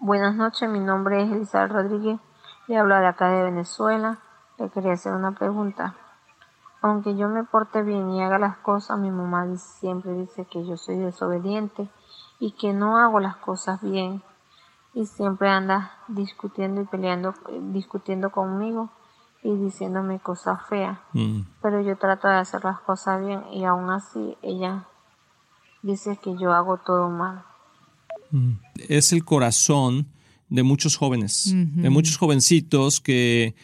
Buenas 0.00 0.34
noches, 0.34 0.68
mi 0.68 0.80
nombre 0.80 1.22
es 1.22 1.30
Elizabeth 1.30 1.70
Rodríguez. 1.70 2.18
Le 2.66 2.78
hablo 2.78 2.98
de 2.98 3.06
acá 3.06 3.30
de 3.30 3.44
Venezuela. 3.44 4.18
Le 4.58 4.70
quería 4.70 4.94
hacer 4.94 5.12
una 5.12 5.36
pregunta. 5.36 5.94
Aunque 6.82 7.16
yo 7.16 7.28
me 7.28 7.44
porte 7.44 7.84
bien 7.84 8.10
y 8.10 8.22
haga 8.22 8.40
las 8.40 8.56
cosas, 8.56 8.98
mi 8.98 9.12
mamá 9.12 9.46
siempre 9.56 10.14
dice 10.14 10.46
que 10.50 10.66
yo 10.66 10.76
soy 10.76 10.96
desobediente 10.96 11.88
y 12.40 12.52
que 12.52 12.72
no 12.72 12.98
hago 12.98 13.20
las 13.20 13.36
cosas 13.36 13.80
bien 13.82 14.22
y 14.94 15.06
siempre 15.06 15.48
anda 15.48 15.92
discutiendo 16.08 16.80
y 16.80 16.84
peleando, 16.86 17.34
discutiendo 17.72 18.30
conmigo 18.30 18.90
y 19.44 19.54
diciéndome 19.56 20.18
cosas 20.18 20.58
feas. 20.68 20.98
Mm. 21.12 21.42
Pero 21.62 21.82
yo 21.82 21.96
trato 21.96 22.26
de 22.28 22.34
hacer 22.34 22.64
las 22.64 22.80
cosas 22.80 23.24
bien 23.24 23.42
y 23.52 23.64
aún 23.64 23.90
así 23.90 24.36
ella 24.42 24.88
dice 25.82 26.18
que 26.22 26.34
yo 26.40 26.52
hago 26.52 26.78
todo 26.78 27.10
mal. 27.10 27.44
Mm. 28.30 28.54
Es 28.88 29.12
el 29.12 29.24
corazón 29.24 30.08
de 30.48 30.62
muchos 30.64 30.96
jóvenes, 30.96 31.54
de 31.54 31.90
muchos 31.90 32.16
jovencitos 32.16 33.00
que, 33.00 33.54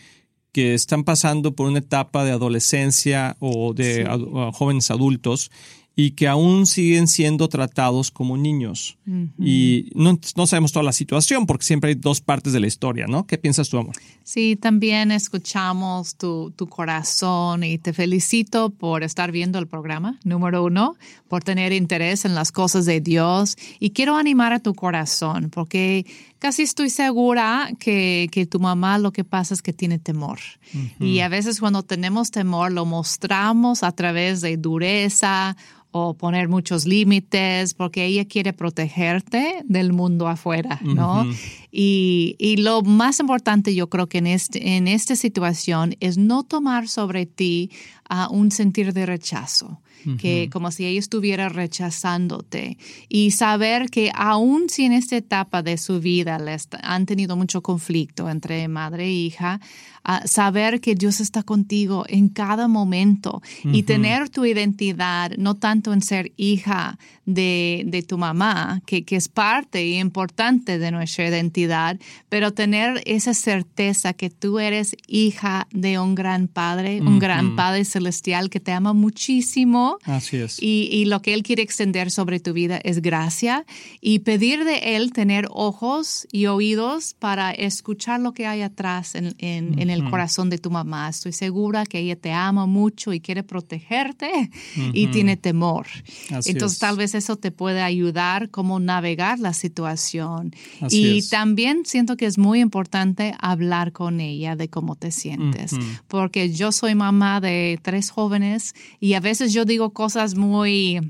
que 0.53 0.73
están 0.73 1.03
pasando 1.03 1.51
por 1.51 1.67
una 1.67 1.81
etapa 1.81 2.25
de 2.25 2.31
adolescencia 2.31 3.37
o 3.41 3.75
de 3.75 4.07
jóvenes 4.55 4.93
adultos 4.93 5.51
y 5.99 6.11
que 6.11 6.29
aún 6.29 6.67
siguen 6.67 7.07
siendo 7.07 7.49
tratados 7.49 8.11
como 8.11 8.37
niños. 8.37 8.99
Y 9.39 9.91
no, 9.95 10.19
no, 10.37 10.47
sabemos 10.47 10.73
toda 10.73 10.83
la 10.83 10.93
situación 10.93 11.47
porque 11.47 11.65
siempre 11.65 11.89
hay 11.89 11.95
dos 11.95 12.21
partes 12.21 12.53
de 12.53 12.61
la 12.61 12.67
historia, 12.67 13.07
¿no? 13.07 13.27
¿Qué 13.27 13.39
piensas 13.39 13.71
tú, 13.71 13.79
amor? 13.79 13.97
Sí, 14.23 14.57
también 14.57 15.11
escuchamos 15.11 16.17
tu, 16.17 16.51
tu 16.51 16.67
corazón 16.67 17.65
y 17.65 17.79
te 17.79 17.95
felicito 17.95 18.69
por 18.71 19.05
estar 19.05 19.33
viendo 19.33 19.59
el 19.59 19.69
programa, 19.69 20.21
número 20.23 20.65
uno, 20.65 20.97
por 21.29 21.43
tener 21.43 21.73
interés 21.73 22.27
en 22.27 22.35
las 22.35 22.53
cosas 22.53 22.85
de 22.85 23.01
Dios 23.01 23.57
y 23.81 23.91
quiero 23.91 24.17
animar 24.17 24.53
a 24.53 24.61
tu 24.61 24.75
corazón 24.75 25.49
porque 25.51 26.05
casi 26.39 26.63
estoy 26.63 26.91
segura 26.91 27.71
que, 27.81 28.29
que 28.31 28.45
tu 28.45 28.61
mamá 28.61 28.99
lo 28.99 29.13
que 29.13 29.25
pasa 29.25 29.55
es 29.55 29.63
que 29.63 29.73
tiene 29.73 29.99
temor. 29.99 30.41
Y 31.01 31.21
a 31.21 31.29
veces 31.29 31.61
cuando 31.61 31.83
tenemos 31.85 32.31
temor 32.31 32.71
lo 32.73 32.85
mostramos 32.85 33.83
a 33.83 33.93
través 33.93 34.43
de 34.43 34.59
dureza 34.59 35.57
o 35.97 36.15
poner 36.15 36.49
muchos 36.49 36.87
límites, 36.87 37.75
porque 37.75 38.05
ella 38.05 38.27
quiere 38.27 38.53
protegerte 38.53 39.63
del 39.65 39.93
mundo 39.93 40.29
afuera, 40.29 40.79
¿no? 40.83 41.27
y, 41.73 42.37
y, 42.39 42.57
lo 42.59 42.83
más 42.83 43.21
importante 43.21 43.75
yo 43.75 43.89
creo 43.89 44.09
que 44.09 44.19
en, 44.19 44.27
este, 44.27 44.77
en 44.77 44.89
esta 44.89 45.17
situación 45.17 45.95
es 46.01 46.19
no 46.19 46.43
tomar 46.43 46.89
sobre 46.89 47.27
ti 47.27 47.71
uh, 48.11 48.33
un 48.33 48.51
sentir 48.51 48.93
de 48.93 49.07
rechazo 49.07 49.81
que 50.15 50.49
como 50.53 50.71
si 50.71 50.87
ella 50.87 51.01
estuviera 51.01 51.49
rechazándote. 51.49 52.79
Y 53.09 53.33
saber 53.33 53.91
que 53.91 54.13
aún 54.15 54.69
si 54.69 54.85
en 54.85 54.93
esta 54.93 55.17
etapa 55.17 55.63
de 55.63 55.79
su 55.79 56.01
vida 56.01 56.39
les 56.39 56.69
han 56.83 57.07
tenido 57.07 57.37
mucho 57.37 57.63
conflicto 57.63 58.31
entre 58.31 58.69
madre 58.69 59.07
e 59.07 59.13
hija, 59.13 59.61
saber 60.25 60.81
que 60.81 60.95
Dios 60.95 61.21
está 61.21 61.43
contigo 61.43 62.05
en 62.09 62.29
cada 62.29 62.69
momento 62.69 63.43
y 63.65 63.83
tener 63.83 64.29
tu 64.29 64.45
identidad, 64.45 65.33
no 65.37 65.57
tanto 65.57 65.86
en 65.93 66.01
ser 66.01 66.33
hija 66.37 66.99
de, 67.25 67.83
de 67.87 68.03
tu 68.03 68.17
mamá, 68.17 68.83
que, 68.87 69.05
que, 69.05 69.17
es 69.17 69.29
parte 69.29 69.85
importante 69.99 70.79
de 70.79 70.91
nuestra 70.93 71.29
identidad, 71.29 71.99
pero 72.29 72.53
tener 72.53 73.03
esa 73.05 73.35
certeza 73.35 74.13
que 74.13 74.31
tú 74.31 74.61
eres 74.61 74.97
hija 75.09 75.67
de 75.73 75.99
un 75.99 76.15
gran 76.15 76.47
Padre, 76.47 77.01
un 77.01 77.19
gran 77.19 77.57
Padre 77.57 77.85
celestial 77.85 78.49
que 78.49 78.61
te 78.61 78.73
ama 78.73 78.93
muchísimo. 78.93 79.99
Así 80.05 80.37
es. 80.37 80.63
Y, 80.63 80.89
y 80.93 81.07
lo 81.07 81.21
que 81.21 81.35
Él 81.35 81.43
quiere 81.43 81.63
extender 81.63 82.11
sobre 82.11 82.39
tu 82.39 82.53
vida 82.53 82.79
es 82.85 83.03
gracia 83.03 83.65
y 84.01 84.21
pedir 84.21 84.65
de 84.65 84.97
Él 84.97 85.13
tener 85.13 85.49
ojos 85.51 86.29
y 86.31 86.47
oídos 86.47 87.15
para 87.19 87.51
escuchar 87.51 88.21
lo 88.21 88.33
que 88.33 88.47
hay 88.47 88.63
atrás 88.63 89.17
en, 89.17 89.35
en, 89.39 89.81
en 89.81 89.91
el 89.91 89.97
el 89.97 90.11
corazón 90.11 90.51
de 90.51 90.59
tu 90.59 90.71
mamá. 90.71 91.09
Estoy 91.09 91.33
segura 91.33 91.85
que 91.85 91.99
ella 91.99 92.17
te 92.17 92.33
ama 92.33 92.67
mucho 92.67 93.13
y 93.13 93.21
quiere 93.21 93.43
protegerte 93.43 94.51
y 94.93 95.09
tiene 95.09 95.37
temor. 95.37 95.76
Entonces 96.45 96.79
tal 96.79 96.97
vez 96.97 97.15
eso 97.15 97.37
te 97.37 97.51
puede 97.51 97.83
ayudar 97.83 98.51
cómo 98.51 98.81
navegar 98.81 99.39
la 99.39 99.53
situación. 99.53 100.55
y 100.91 101.27
también 101.29 101.85
siento 101.85 102.17
que 102.17 102.27
es 102.27 102.39
muy 102.39 102.61
importante 102.61 103.35
hablar 103.41 103.93
con 103.93 104.21
ella 104.21 104.57
de 104.57 104.69
cómo 104.69 104.97
te 104.97 105.11
sientes, 105.11 105.73
porque 106.09 106.53
yo 106.53 106.73
soy 106.73 106.95
mamá 106.95 107.41
de 107.41 107.79
tres 107.83 108.11
jóvenes 108.11 108.75
y 109.01 109.15
a 109.15 109.21
veces 109.21 109.53
yo 109.53 109.65
digo 109.65 109.91
cosas 109.91 110.35
muy 110.35 111.01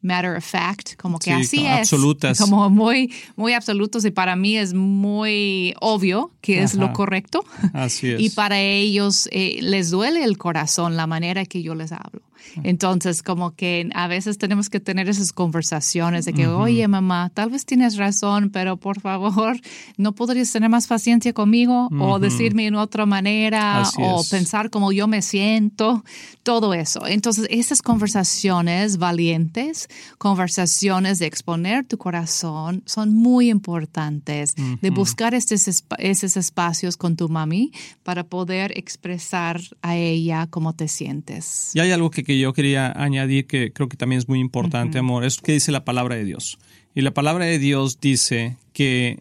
matter 0.00 0.36
of 0.36 0.44
fact, 0.44 0.96
como 0.96 1.18
que 1.18 1.32
así 1.32 1.64
es. 1.64 1.80
Absolutas. 1.80 2.38
Como 2.48 2.70
muy, 2.70 3.12
muy 3.36 3.52
absolutos 3.52 4.04
y 4.04 4.10
para 4.10 4.36
mí 4.36 4.56
es 4.56 4.74
muy 4.74 5.74
obvio 5.80 6.32
que 6.40 6.62
es 6.62 6.74
lo 6.74 6.92
correcto. 6.92 7.44
Así 7.72 8.10
es. 8.12 8.20
Y 8.20 8.30
para 8.30 8.60
ellos 8.60 9.28
eh, 9.32 9.58
les 9.60 9.90
duele 9.90 10.24
el 10.24 10.38
corazón 10.38 10.96
la 10.96 11.06
manera 11.06 11.44
que 11.44 11.62
yo 11.62 11.74
les 11.74 11.92
hablo. 11.92 12.22
Entonces, 12.62 13.22
como 13.22 13.52
que 13.52 13.88
a 13.94 14.08
veces 14.08 14.38
tenemos 14.38 14.70
que 14.70 14.80
tener 14.80 15.08
esas 15.08 15.32
conversaciones 15.32 16.24
de 16.24 16.32
que, 16.32 16.46
oye, 16.46 16.86
mamá, 16.88 17.30
tal 17.32 17.50
vez 17.50 17.64
tienes 17.64 17.96
razón, 17.96 18.50
pero 18.50 18.76
por 18.76 19.00
favor, 19.00 19.58
¿no 19.96 20.14
podrías 20.14 20.50
tener 20.52 20.70
más 20.70 20.86
paciencia 20.86 21.32
conmigo 21.32 21.88
o 21.98 22.18
decirme 22.18 22.66
en 22.66 22.74
otra 22.74 23.06
manera 23.06 23.82
o 23.98 24.22
pensar 24.30 24.70
como 24.70 24.92
yo 24.92 25.08
me 25.08 25.22
siento? 25.22 26.04
Todo 26.42 26.74
eso. 26.74 27.06
Entonces, 27.06 27.46
esas 27.50 27.82
conversaciones 27.82 28.98
valientes, 28.98 29.88
conversaciones 30.18 31.18
de 31.18 31.26
exponer 31.26 31.86
tu 31.86 31.98
corazón, 31.98 32.82
son 32.86 33.14
muy 33.14 33.50
importantes, 33.50 34.54
de 34.80 34.90
buscar 34.90 35.34
estos, 35.34 35.84
esos 35.98 36.36
espacios 36.36 36.96
con 36.96 37.16
tu 37.16 37.28
mami 37.28 37.72
para 38.02 38.24
poder 38.24 38.76
expresar 38.76 39.60
a 39.82 39.96
ella 39.96 40.46
cómo 40.50 40.74
te 40.74 40.88
sientes. 40.88 41.70
Y 41.74 41.80
hay 41.80 41.90
algo 41.90 42.10
que 42.10 42.24
que 42.28 42.37
yo 42.40 42.52
quería 42.52 42.92
añadir 42.92 43.46
que 43.46 43.72
creo 43.72 43.88
que 43.88 43.96
también 43.96 44.18
es 44.18 44.28
muy 44.28 44.40
importante, 44.40 44.98
amor, 44.98 45.24
es 45.24 45.38
que 45.38 45.52
dice 45.52 45.72
la 45.72 45.84
palabra 45.84 46.16
de 46.16 46.24
Dios. 46.24 46.58
Y 46.94 47.02
la 47.02 47.12
palabra 47.12 47.44
de 47.44 47.58
Dios 47.58 48.00
dice 48.00 48.56
que 48.72 49.20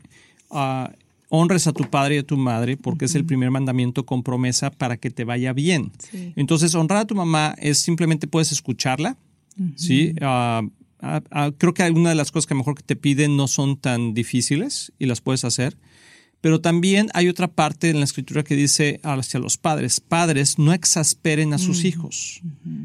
uh, 0.50 0.88
honres 1.30 1.68
a 1.68 1.74
tu 1.74 1.90
padre 1.90 2.16
y 2.16 2.18
a 2.20 2.24
tu 2.24 2.38
madre 2.38 2.78
porque 2.78 3.06
es 3.06 3.16
el 3.16 3.26
primer 3.26 3.52
mandamiento 3.52 4.06
con 4.06 4.24
promesa 4.24 4.72
para 4.72 4.98
que 4.98 5.10
te 5.10 5.24
vaya 5.24 5.54
bien. 5.54 5.92
Entonces, 6.36 6.74
honrar 6.76 7.00
a 7.00 7.06
tu 7.06 7.16
mamá 7.16 7.56
es 7.60 7.80
simplemente 7.80 8.28
puedes 8.28 8.52
escucharla, 8.52 9.18
¿sí? 9.76 10.14
Uh, 10.22 10.70
creo 11.58 11.74
que 11.74 11.84
algunas 11.84 12.12
de 12.12 12.16
las 12.16 12.32
cosas 12.32 12.48
que 12.48 12.56
mejor 12.56 12.76
que 12.76 12.84
te 12.84 12.96
piden 12.96 13.38
no 13.38 13.48
son 13.48 13.78
tan 13.78 14.14
difíciles 14.14 14.92
y 14.98 15.06
las 15.06 15.22
puedes 15.22 15.46
hacer. 15.46 15.78
Pero 16.40 16.62
también 16.62 17.10
hay 17.14 17.30
otra 17.30 17.48
parte 17.48 17.90
en 17.90 18.00
la 18.00 18.06
escritura 18.06 18.44
que 18.44 18.56
dice 18.56 19.00
hacia 19.04 19.40
los 19.40 19.58
padres, 19.58 20.00
padres, 20.00 20.60
no 20.60 20.72
exasperen 20.72 21.54
a 21.54 21.58
sus 21.58 21.84
hijos, 21.84 22.42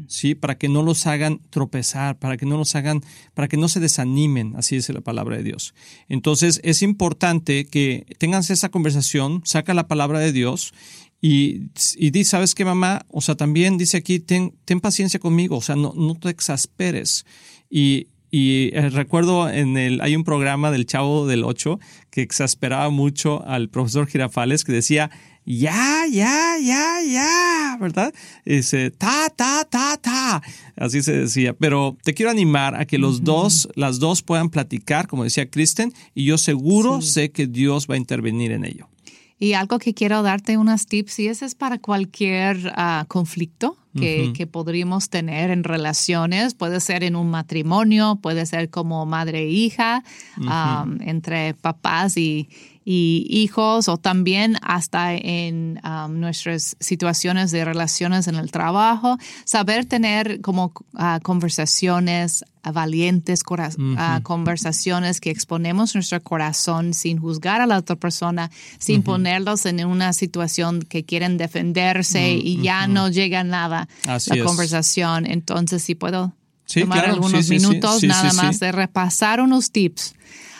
¿sí? 0.07 0.33
Para 0.33 0.57
que 0.57 0.69
no 0.69 0.81
los 0.81 1.05
hagan 1.05 1.39
tropezar, 1.51 2.17
para 2.17 2.35
que 2.35 2.47
no 2.47 2.57
los 2.57 2.75
hagan, 2.75 3.01
para 3.35 3.47
que 3.47 3.57
no 3.57 3.67
se 3.67 3.79
desanimen, 3.79 4.55
así 4.55 4.75
dice 4.75 4.91
la 4.91 5.01
palabra 5.01 5.37
de 5.37 5.43
Dios. 5.43 5.75
Entonces 6.09 6.61
es 6.63 6.81
importante 6.81 7.65
que 7.65 8.05
tengan 8.17 8.41
esa 8.41 8.69
conversación, 8.69 9.41
saca 9.45 9.73
la 9.75 9.87
palabra 9.87 10.19
de 10.19 10.31
Dios 10.31 10.73
y, 11.21 11.69
y 11.95 12.09
di, 12.09 12.25
¿sabes 12.25 12.55
qué, 12.55 12.65
mamá? 12.65 13.05
O 13.09 13.21
sea, 13.21 13.35
también 13.35 13.77
dice 13.77 13.97
aquí, 13.97 14.19
ten, 14.19 14.55
ten 14.65 14.81
paciencia 14.81 15.19
conmigo, 15.19 15.57
o 15.57 15.61
sea, 15.61 15.75
no, 15.75 15.93
no 15.95 16.15
te 16.15 16.29
exasperes. 16.29 17.25
Y, 17.69 18.07
y 18.35 18.71
eh, 18.73 18.89
recuerdo 18.89 19.47
en 19.47 19.77
el, 19.77 20.01
hay 20.01 20.15
un 20.15 20.23
programa 20.23 20.71
del 20.71 20.87
Chavo 20.87 21.27
del 21.27 21.43
Ocho 21.43 21.79
que 22.09 22.23
exasperaba 22.23 22.89
mucho 22.89 23.45
al 23.45 23.69
profesor 23.69 24.07
Girafales 24.07 24.63
que 24.63 24.71
decía, 24.71 25.11
ya, 25.45 26.07
ya, 26.11 26.57
ya, 26.59 26.99
ya, 27.07 27.77
¿verdad? 27.79 28.11
dice, 28.43 28.89
ta, 28.89 29.29
ta, 29.29 29.67
ta, 29.69 29.97
ta. 29.97 30.41
Así 30.75 31.03
se 31.03 31.15
decía. 31.15 31.53
Pero 31.53 31.95
te 32.03 32.15
quiero 32.15 32.31
animar 32.31 32.73
a 32.73 32.85
que 32.85 32.97
los 32.97 33.23
dos, 33.23 33.69
las 33.75 33.99
dos 33.99 34.23
puedan 34.23 34.49
platicar, 34.49 35.05
como 35.05 35.25
decía 35.25 35.47
Kristen, 35.47 35.93
y 36.15 36.25
yo 36.25 36.39
seguro 36.39 37.03
sé 37.03 37.29
que 37.29 37.45
Dios 37.45 37.85
va 37.87 37.93
a 37.93 37.97
intervenir 37.99 38.51
en 38.51 38.65
ello. 38.65 38.89
Y 39.37 39.53
algo 39.53 39.77
que 39.77 39.93
quiero 39.93 40.23
darte 40.23 40.57
unas 40.57 40.87
tips, 40.87 41.19
y 41.19 41.27
ese 41.27 41.45
es 41.45 41.53
para 41.53 41.77
cualquier 41.77 42.73
uh, 42.75 43.05
conflicto 43.07 43.77
que, 43.93 44.33
que, 44.35 44.47
podríamos 44.47 45.09
tener 45.09 45.51
en 45.51 45.63
relaciones, 45.63 46.53
puede 46.53 46.79
ser 46.79 47.03
en 47.03 47.15
un 47.15 47.29
matrimonio, 47.29 48.17
puede 48.21 48.45
ser 48.45 48.69
como 48.69 49.05
madre 49.05 49.43
e 49.43 49.49
hija, 49.49 50.03
um, 50.37 50.99
entre 51.01 51.53
papás 51.53 52.17
y, 52.17 52.49
y 52.85 53.25
hijos 53.29 53.87
o 53.87 53.97
también 53.97 54.57
hasta 54.61 55.13
en 55.13 55.79
um, 55.83 56.19
nuestras 56.19 56.75
situaciones 56.79 57.51
de 57.51 57.65
relaciones 57.65 58.27
en 58.27 58.35
el 58.35 58.51
trabajo, 58.51 59.17
saber 59.45 59.85
tener 59.85 60.41
como 60.41 60.73
uh, 60.93 61.19
conversaciones 61.21 62.43
valientes, 62.71 63.41
uh, 63.43 64.21
conversaciones 64.23 65.19
que 65.19 65.29
exponemos 65.29 65.95
nuestro 65.95 66.21
corazón 66.21 66.93
sin 66.93 67.17
juzgar 67.17 67.59
a 67.59 67.67
la 67.67 67.77
otra 67.77 67.97
persona, 67.97 68.51
sin 68.79 69.03
ponerlos 69.03 69.65
en 69.65 69.85
una 69.85 70.13
situación 70.13 70.81
que 70.81 71.03
quieren 71.03 71.37
defenderse 71.37 72.33
y 72.33 72.61
ya 72.61 72.87
no 72.87 73.09
llega 73.09 73.43
nada 73.43 73.82
la 74.05 74.43
conversación. 74.43 75.25
Entonces, 75.25 75.83
si 75.83 75.95
puedo 75.95 76.33
tomar 76.73 77.05
algunos 77.05 77.49
minutos 77.49 78.03
nada 78.03 78.33
más 78.33 78.59
de 78.59 78.71
repasar 78.71 79.41
unos 79.41 79.71
tips 79.71 80.13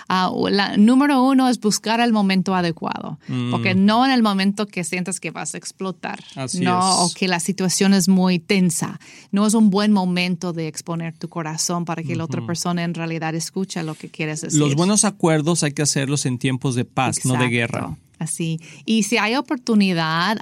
Ah, 0.09 0.31
la, 0.49 0.77
número 0.77 1.23
uno 1.23 1.49
es 1.49 1.59
buscar 1.59 1.99
el 1.99 2.11
momento 2.11 2.55
adecuado, 2.55 3.19
porque 3.51 3.73
mm. 3.73 3.85
no 3.85 4.05
en 4.05 4.11
el 4.11 4.21
momento 4.21 4.67
que 4.67 4.83
sientas 4.83 5.19
que 5.19 5.31
vas 5.31 5.55
a 5.55 5.57
explotar, 5.57 6.19
no, 6.59 7.03
o 7.03 7.11
que 7.13 7.27
la 7.27 7.39
situación 7.39 7.93
es 7.93 8.07
muy 8.07 8.39
tensa. 8.39 8.99
No 9.31 9.47
es 9.47 9.53
un 9.53 9.69
buen 9.69 9.91
momento 9.91 10.53
de 10.53 10.67
exponer 10.67 11.17
tu 11.17 11.29
corazón 11.29 11.85
para 11.85 12.03
que 12.03 12.15
la 12.15 12.25
otra 12.25 12.45
persona 12.45 12.83
en 12.83 12.93
realidad 12.93 13.33
escuche 13.35 13.81
lo 13.83 13.95
que 13.95 14.09
quieres 14.09 14.41
decir. 14.41 14.59
Los 14.59 14.75
buenos 14.75 15.05
acuerdos 15.05 15.63
hay 15.63 15.71
que 15.71 15.81
hacerlos 15.81 16.25
en 16.25 16.37
tiempos 16.37 16.75
de 16.75 16.85
paz, 16.85 17.25
no 17.25 17.35
de 17.35 17.47
guerra. 17.47 17.97
Así. 18.23 18.59
Y 18.85 19.03
si 19.03 19.17
hay 19.17 19.35
oportunidad, 19.35 20.37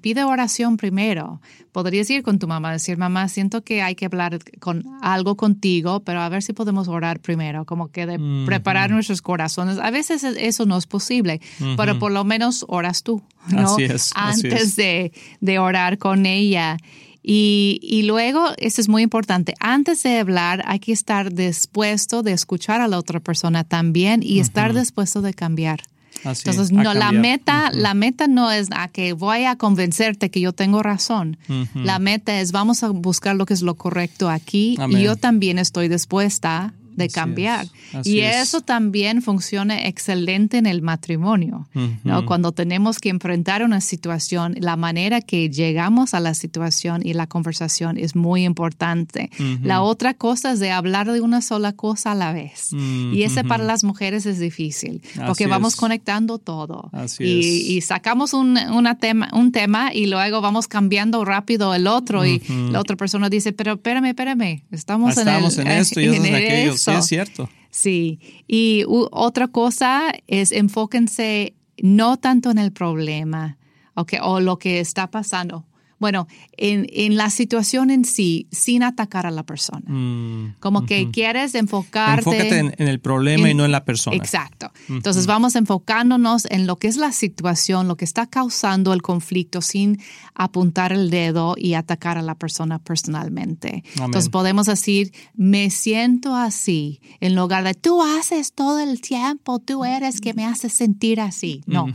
pide 0.00 0.24
oración 0.24 0.76
primero. 0.76 1.40
Podrías 1.72 2.08
ir 2.10 2.22
con 2.22 2.38
tu 2.38 2.46
mamá, 2.46 2.72
decir, 2.72 2.98
mamá, 2.98 3.28
siento 3.28 3.62
que 3.62 3.82
hay 3.82 3.94
que 3.94 4.04
hablar 4.06 4.38
con 4.60 4.84
algo 5.00 5.36
contigo, 5.36 6.00
pero 6.00 6.20
a 6.20 6.28
ver 6.28 6.42
si 6.42 6.52
podemos 6.52 6.86
orar 6.88 7.20
primero, 7.20 7.64
como 7.64 7.88
que 7.88 8.06
de 8.06 8.20
preparar 8.46 8.90
nuestros 8.90 9.22
corazones. 9.22 9.78
A 9.78 9.90
veces 9.90 10.22
eso 10.22 10.66
no 10.66 10.76
es 10.76 10.86
posible, 10.86 11.40
pero 11.76 11.98
por 11.98 12.12
lo 12.12 12.24
menos 12.24 12.64
oras 12.68 13.02
tú, 13.02 13.22
¿no? 13.48 13.74
Así 13.74 13.84
es, 13.84 14.12
Antes 14.14 14.76
De, 14.76 15.12
de 15.40 15.58
orar 15.58 15.98
con 15.98 16.26
ella. 16.26 16.76
Y, 17.22 17.78
y, 17.82 18.02
luego, 18.02 18.48
eso 18.58 18.80
es 18.80 18.88
muy 18.88 19.02
importante, 19.02 19.54
antes 19.60 20.02
de 20.02 20.18
hablar 20.18 20.64
hay 20.66 20.80
que 20.80 20.90
estar 20.90 21.32
dispuesto 21.32 22.24
de 22.24 22.32
escuchar 22.32 22.80
a 22.80 22.88
la 22.88 22.98
otra 22.98 23.20
persona 23.20 23.62
también 23.62 24.22
y 24.24 24.40
estar 24.40 24.74
dispuesto 24.74 25.22
de 25.22 25.32
cambiar. 25.32 25.82
Entonces, 26.24 26.72
no, 26.72 26.94
la 26.94 27.12
meta, 27.12 27.70
la 27.72 27.94
meta 27.94 28.26
no 28.26 28.50
es 28.50 28.68
a 28.72 28.88
que 28.88 29.12
voy 29.12 29.44
a 29.44 29.56
convencerte 29.56 30.30
que 30.30 30.40
yo 30.40 30.52
tengo 30.52 30.82
razón. 30.82 31.36
La 31.74 31.98
meta 31.98 32.40
es 32.40 32.52
vamos 32.52 32.82
a 32.82 32.88
buscar 32.88 33.36
lo 33.36 33.46
que 33.46 33.54
es 33.54 33.62
lo 33.62 33.74
correcto 33.74 34.28
aquí 34.28 34.76
y 34.88 35.02
yo 35.02 35.16
también 35.16 35.58
estoy 35.58 35.88
dispuesta 35.88 36.74
de 36.96 37.08
cambiar. 37.08 37.66
y 38.04 38.20
eso 38.20 38.60
también 38.60 39.22
funciona 39.22 39.86
excelente 39.86 40.58
en 40.58 40.66
el 40.66 40.82
matrimonio. 40.82 41.68
¿no? 42.04 42.26
Cuando 42.26 42.52
tenemos 42.52 42.98
que 42.98 43.08
enfrentar 43.08 43.62
una 43.62 43.80
situación, 43.80 44.54
la 44.58 44.76
manera 44.76 45.20
que 45.20 45.50
llegamos 45.50 46.14
a 46.14 46.20
la 46.20 46.34
situación 46.34 47.02
y 47.04 47.14
la 47.14 47.26
conversación 47.26 47.98
es 47.98 48.16
muy 48.16 48.44
importante. 48.44 49.30
La 49.62 49.82
otra 49.82 50.14
cosa 50.14 50.52
es 50.52 50.60
de 50.60 50.70
hablar 50.70 51.10
de 51.10 51.20
una 51.20 51.42
sola 51.42 51.72
cosa 51.72 52.12
a 52.12 52.14
la 52.14 52.32
vez. 52.32 52.70
Y 52.72 53.22
ese 53.22 53.44
para 53.44 53.64
las 53.64 53.84
mujeres 53.84 54.26
es 54.26 54.38
difícil, 54.38 55.02
porque 55.26 55.46
vamos 55.46 55.76
conectando 55.76 56.38
todo. 56.38 56.90
Y, 57.18 57.76
y, 57.76 57.80
sacamos 57.80 58.32
un, 58.32 58.56
una 58.56 58.98
tema, 58.98 59.28
un 59.32 59.52
tema 59.52 59.92
y 59.92 60.06
luego 60.06 60.40
vamos 60.40 60.68
cambiando 60.68 61.24
rápido 61.24 61.74
el 61.74 61.86
otro 61.86 62.24
y 62.24 62.40
la 62.70 62.80
otra 62.80 62.96
persona 62.96 63.28
dice, 63.28 63.52
pero 63.52 63.74
espérame, 63.74 64.06
espérame, 64.06 64.62
estamos, 64.70 65.16
en, 65.18 65.28
el, 65.28 65.44
en 65.44 65.68
esto 65.68 66.00
y 66.00 66.04
en, 66.16 66.24
en 66.24 66.78
Sí, 66.84 66.90
es 66.90 67.06
cierto. 67.06 67.48
Sí, 67.70 68.20
y 68.46 68.84
otra 68.86 69.48
cosa 69.48 70.12
es 70.26 70.52
enfóquense 70.52 71.54
no 71.78 72.18
tanto 72.18 72.50
en 72.50 72.58
el 72.58 72.72
problema 72.72 73.56
okay, 73.94 74.18
o 74.22 74.40
lo 74.40 74.58
que 74.58 74.80
está 74.80 75.10
pasando, 75.10 75.64
bueno, 76.02 76.26
en, 76.56 76.86
en, 76.90 77.16
la 77.16 77.30
situación 77.30 77.90
en 77.90 78.04
sí, 78.04 78.48
sin 78.50 78.82
atacar 78.82 79.24
a 79.24 79.30
la 79.30 79.44
persona. 79.44 79.84
Mm, 79.86 80.56
Como 80.58 80.84
que 80.84 81.10
quieres 81.12 81.54
enfocarte. 81.54 82.28
Enfócate 82.28 82.58
en, 82.58 82.88
el 82.88 82.98
problema 82.98 83.48
y 83.48 83.54
no 83.54 83.64
en 83.64 83.70
la 83.70 83.84
persona. 83.84 84.16
Exacto. 84.16 84.72
Entonces 84.88 85.26
vamos 85.26 85.54
enfocándonos 85.54 86.46
en 86.46 86.66
lo 86.66 86.76
que 86.76 86.88
es 86.88 86.96
la 86.96 87.12
situación, 87.12 87.86
lo 87.86 87.96
que 87.96 88.04
está 88.04 88.26
causando 88.26 88.92
el 88.92 89.00
conflicto 89.00 89.62
sin 89.62 90.00
apuntar 90.34 90.92
el 90.92 91.08
dedo 91.08 91.54
y 91.56 91.74
atacar 91.74 92.18
a 92.18 92.22
la 92.22 92.34
persona 92.34 92.80
personalmente. 92.80 93.84
Entonces 93.94 94.28
podemos 94.28 94.66
decir, 94.66 95.12
me 95.34 95.70
siento 95.70 96.34
así, 96.34 97.00
en 97.20 97.36
lugar 97.36 97.62
de 97.62 97.74
tú 97.74 98.02
haces 98.02 98.54
todo 98.54 98.80
el 98.80 99.00
tiempo, 99.00 99.60
tú 99.60 99.84
eres 99.84 100.20
que 100.20 100.34
me 100.34 100.44
haces 100.44 100.72
sentir 100.72 101.20
así. 101.20 101.62
No. 101.66 101.86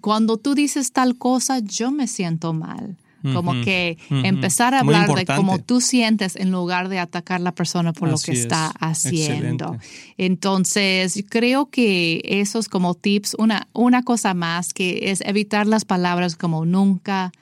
Cuando 0.00 0.36
tú 0.36 0.56
dices 0.56 0.90
tal 0.90 1.16
cosa, 1.16 1.60
yo 1.60 1.92
me 1.92 2.08
siento 2.08 2.52
mal. 2.52 2.96
Como 3.32 3.52
que 3.62 3.98
empezar 4.10 4.74
a 4.74 4.80
hablar 4.80 5.12
de 5.14 5.24
cómo 5.26 5.58
tú 5.58 5.80
sientes 5.80 6.36
en 6.36 6.50
lugar 6.50 6.88
de 6.88 6.98
atacar 6.98 7.40
a 7.40 7.44
la 7.44 7.52
persona 7.52 7.92
por 7.92 8.08
lo 8.08 8.18
que 8.18 8.32
está 8.32 8.68
haciendo. 8.80 9.76
Entonces, 10.16 11.24
creo 11.28 11.70
que 11.70 12.20
esos 12.24 12.68
como 12.68 12.94
tips, 12.94 13.36
una, 13.38 13.68
una 13.72 14.02
cosa 14.02 14.34
más 14.34 14.72
que 14.72 15.10
es 15.10 15.20
evitar 15.22 15.66
las 15.66 15.84
palabras 15.84 16.36
como 16.36 16.64
nunca 16.64 17.32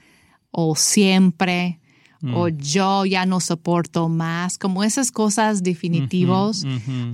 o 0.51 0.77
siempre 0.77 1.81
o 2.33 2.49
mm. 2.49 2.59
yo 2.59 3.05
ya 3.05 3.27
no 3.27 3.41
soporto 3.41 4.09
más, 4.09 4.59
como 4.59 4.85
esas 4.85 5.11
cosas 5.11 5.63
definitivos, 5.63 6.65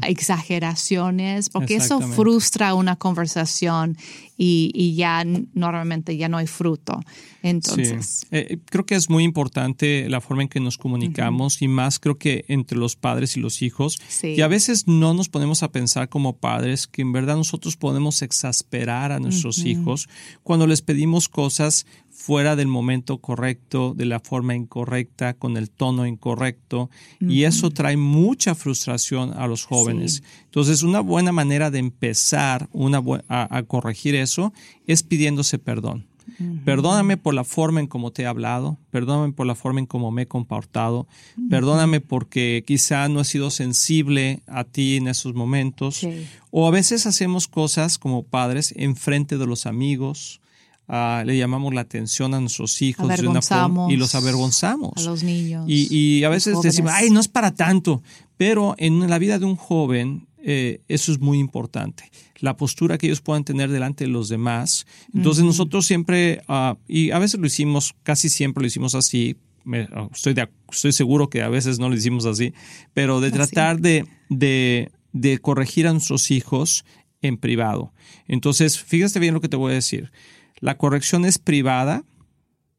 exageraciones, 0.07 1.49
porque 1.49 1.77
eso 1.77 2.01
frustra 2.01 2.75
una 2.75 2.97
conversación 2.97 3.97
y, 4.43 4.95
ya 4.95 5.25
normalmente 5.55 6.17
ya 6.17 6.29
no 6.29 6.39
hay 6.39 6.47
fruto. 6.47 7.01
Entonces. 7.43 8.27
Eh, 8.31 8.59
creo 8.67 8.87
que 8.87 8.95
es 8.95 9.11
muy 9.11 9.25
importante 9.25 10.09
la 10.09 10.21
forma 10.21 10.43
en 10.43 10.49
que 10.49 10.61
nos 10.61 10.79
comunicamos 10.79 11.61
y 11.61 11.69
más 11.69 11.99
creo 11.99 12.17
que 12.17 12.45
entre 12.49 12.79
los 12.79 12.97
padres 12.97 13.37
y 13.37 13.41
los 13.41 13.61
hijos. 13.61 13.99
Y 14.23 14.41
a 14.41 14.49
veces 14.49 14.87
no 14.87 15.13
nos 15.13 15.29
ponemos 15.29 15.63
a 15.63 15.71
pensar 15.73 16.09
como 16.09 16.37
padres 16.37 16.87
que 16.87 17.03
en 17.03 17.13
verdad 17.13 17.37
nosotros 17.37 17.77
podemos 17.77 18.23
exasperar 18.23 19.13
a 19.13 19.21
nuestros 19.21 19.59
hijos 19.59 20.09
cuando 20.43 20.67
les 20.67 20.81
pedimos 20.81 21.29
cosas 21.29 21.87
fuera 22.21 22.55
del 22.55 22.69
momento 22.69 23.17
correcto, 23.19 23.95
de 23.97 24.05
la 24.05 24.21
forma 24.21 24.55
incorrecta, 24.55 25.33
con 25.33 25.57
el 25.57 25.71
tono 25.71 26.07
incorrecto, 26.07 26.91
y 27.19 27.45
eso 27.45 27.71
trae 27.71 27.97
mucha 27.97 28.55
frustración 28.55 29.33
a 29.33 29.47
los 29.47 29.65
jóvenes. 29.65 30.23
Entonces, 30.45 30.83
una 30.83 31.01
buena 31.01 31.33
manera 31.33 31.71
de 31.71 31.79
empezar 31.79 32.69
una 32.73 33.03
a, 33.29 33.63
corregir 33.63 34.15
eso 34.15 34.53
es 34.87 35.03
pidiéndose 35.03 35.59
perdón. 35.59 36.07
Perdóname 36.65 37.17
por 37.17 37.35
la 37.35 37.43
forma 37.43 37.81
en 37.81 37.87
cómo 37.87 38.13
te 38.13 38.23
he 38.23 38.27
hablado, 38.27 38.79
perdóname 38.91 39.33
por 39.33 39.47
la 39.47 39.55
forma 39.55 39.81
en 39.81 39.87
cómo 39.87 40.11
me 40.11 40.23
he 40.23 40.27
comportado, 40.27 41.09
perdóname 41.49 42.01
porque 42.01 42.63
quizá 42.67 43.09
no 43.09 43.21
he 43.21 43.25
sido 43.25 43.51
sensible 43.51 44.43
a 44.47 44.65
ti 44.65 44.97
en 44.97 45.09
esos 45.09 45.35
momentos. 45.35 46.07
O 46.51 46.69
a 46.69 46.71
veces 46.71 47.07
hacemos 47.07 47.49
cosas 47.49 47.99
como 47.99 48.23
padres 48.23 48.73
en 48.77 48.95
frente 48.95 49.39
de 49.39 49.47
los 49.47 49.67
amigos, 49.67 50.41
Ah, 50.93 51.23
le 51.25 51.39
llamamos 51.39 51.73
la 51.73 51.83
atención 51.83 52.35
a 52.35 52.41
nuestros 52.41 52.83
hijos 52.83 53.07
de 53.17 53.29
una 53.29 53.41
forma 53.41 53.87
y 53.93 53.97
los 53.97 54.17
avergonzamos. 54.17 54.91
A 54.97 55.03
los 55.03 55.23
niños. 55.23 55.65
Y, 55.69 56.25
a 56.25 56.29
veces 56.29 56.61
decimos, 56.63 56.91
ay, 56.93 57.11
no 57.11 57.21
es 57.21 57.29
para 57.29 57.55
tanto. 57.55 58.03
Pero 58.37 58.75
en 58.77 59.09
la 59.09 59.21
vida 59.21 59.39
de 59.39 59.45
un 59.45 59.55
joven, 59.55 60.27
eh, 60.43 60.81
eso 60.89 61.13
es 61.13 61.21
muy 61.21 61.39
importante. 61.39 62.11
La 62.41 62.57
postura 62.57 62.99
que 62.99 63.07
ellos 63.07 63.21
puedan 63.21 63.45
tener 63.45 63.71
delante 63.71 64.03
de 64.03 64.11
los 64.11 64.29
demás. 64.29 64.85
Entonces, 65.15 65.45
nosotros 65.45 65.87
siempre, 65.87 66.43
ah, 66.49 66.77
y 66.89 67.13
a 67.13 67.21
veces 67.21 67.39
lo 67.39 67.47
hicimos, 67.47 67.95
casi 68.03 68.29
siempre 68.29 68.61
lo 68.61 68.67
hicimos 68.67 68.97
así. 68.97 69.37
Ah, 69.93 70.09
estoy, 70.13 70.35
estoy 70.73 70.93
seguro 70.93 71.31
que 71.31 71.43
a 71.43 71.49
veces 71.49 71.79
no 71.79 71.89
lo 71.89 71.95
hicimos 71.95 72.27
así, 72.27 72.53
pero 72.95 73.21
de 73.21 73.31
tratar 73.31 73.79
de, 73.79 74.07
de, 74.29 74.91
de 75.13 75.39
corregir 75.39 75.87
a 75.87 75.93
nuestros 75.93 76.33
hijos 76.33 76.85
en 77.23 77.37
privado. 77.37 77.93
Entonces, 78.27 78.81
fíjate 78.81 79.21
bien 79.21 79.35
lo 79.35 79.41
que 79.41 79.49
te 79.49 79.57
voy 79.57 79.71
a 79.71 79.75
decir. 79.77 80.11
La 80.61 80.77
corrección 80.77 81.25
es 81.25 81.39
privada, 81.39 82.05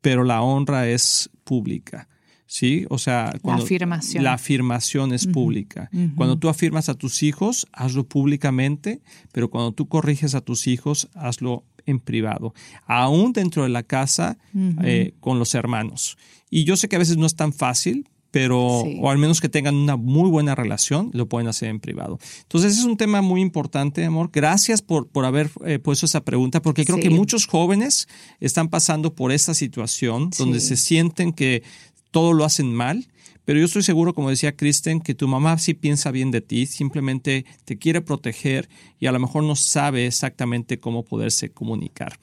pero 0.01 0.23
la 0.23 0.41
honra 0.41 0.87
es 0.87 1.29
pública. 1.43 2.07
¿Sí? 2.45 2.85
O 2.89 2.97
sea, 2.97 3.33
cuando 3.41 3.61
la 3.61 3.65
afirmación. 3.65 4.23
La 4.25 4.33
afirmación 4.33 5.13
es 5.13 5.25
pública. 5.25 5.89
Cuando 6.17 6.37
tú 6.37 6.49
afirmas 6.49 6.89
a 6.89 6.95
tus 6.95 7.23
hijos, 7.23 7.65
hazlo 7.71 8.03
públicamente, 8.03 9.01
pero 9.31 9.49
cuando 9.49 9.71
tú 9.71 9.87
corriges 9.87 10.35
a 10.35 10.41
tus 10.41 10.67
hijos, 10.67 11.09
hazlo 11.13 11.63
en 11.85 11.99
privado, 11.99 12.53
aún 12.85 13.31
dentro 13.31 13.63
de 13.63 13.69
la 13.69 13.83
casa 13.83 14.37
eh, 14.83 15.13
con 15.21 15.39
los 15.39 15.55
hermanos. 15.55 16.17
Y 16.49 16.65
yo 16.65 16.75
sé 16.75 16.89
que 16.89 16.97
a 16.97 16.99
veces 16.99 17.15
no 17.15 17.25
es 17.25 17.35
tan 17.37 17.53
fácil, 17.53 18.09
pero 18.31 18.59
o 18.59 19.09
al 19.09 19.17
menos 19.17 19.41
que 19.41 19.49
tengan 19.49 19.75
una 19.75 19.97
muy 19.97 20.29
buena 20.29 20.55
relación, 20.55 21.11
lo 21.13 21.27
pueden 21.27 21.47
hacer 21.47 21.69
en 21.69 21.79
privado. 21.79 22.17
Entonces 22.43 22.77
es 22.77 22.85
un 22.85 22.97
tema 22.97 23.21
muy 23.21 23.41
importante, 23.41 24.03
amor. 24.05 24.29
Gracias 24.31 24.81
por, 24.81 25.07
por 25.07 25.25
haber 25.25 25.51
eh, 25.65 25.79
puesto 25.79 26.05
esa 26.05 26.23
pregunta, 26.23 26.61
porque 26.61 26.85
creo 26.85 26.99
que 26.99 27.09
muchos 27.09 27.45
jóvenes 27.45 28.07
están 28.39 28.69
pasando 28.69 29.13
por 29.13 29.31
esta 29.31 29.53
situación 29.53 30.31
donde 30.37 30.61
se 30.61 30.77
sienten 30.77 31.33
que 31.33 31.63
todo 32.11 32.33
lo 32.33 32.45
hacen 32.45 32.73
mal 32.73 33.07
pero 33.45 33.59
yo 33.59 33.65
estoy 33.65 33.81
seguro, 33.81 34.13
como 34.13 34.29
decía 34.29 34.55
Kristen, 34.55 35.01
que 35.01 35.15
tu 35.15 35.27
mamá 35.27 35.57
sí 35.57 35.73
piensa 35.73 36.11
bien 36.11 36.31
de 36.31 36.41
ti, 36.41 36.67
simplemente 36.67 37.45
te 37.65 37.77
quiere 37.77 38.01
proteger 38.01 38.69
y 38.99 39.07
a 39.07 39.11
lo 39.11 39.19
mejor 39.19 39.43
no 39.43 39.55
sabe 39.55 40.05
exactamente 40.05 40.79
cómo 40.79 41.03
poderse 41.03 41.51
comunicar. 41.51 42.19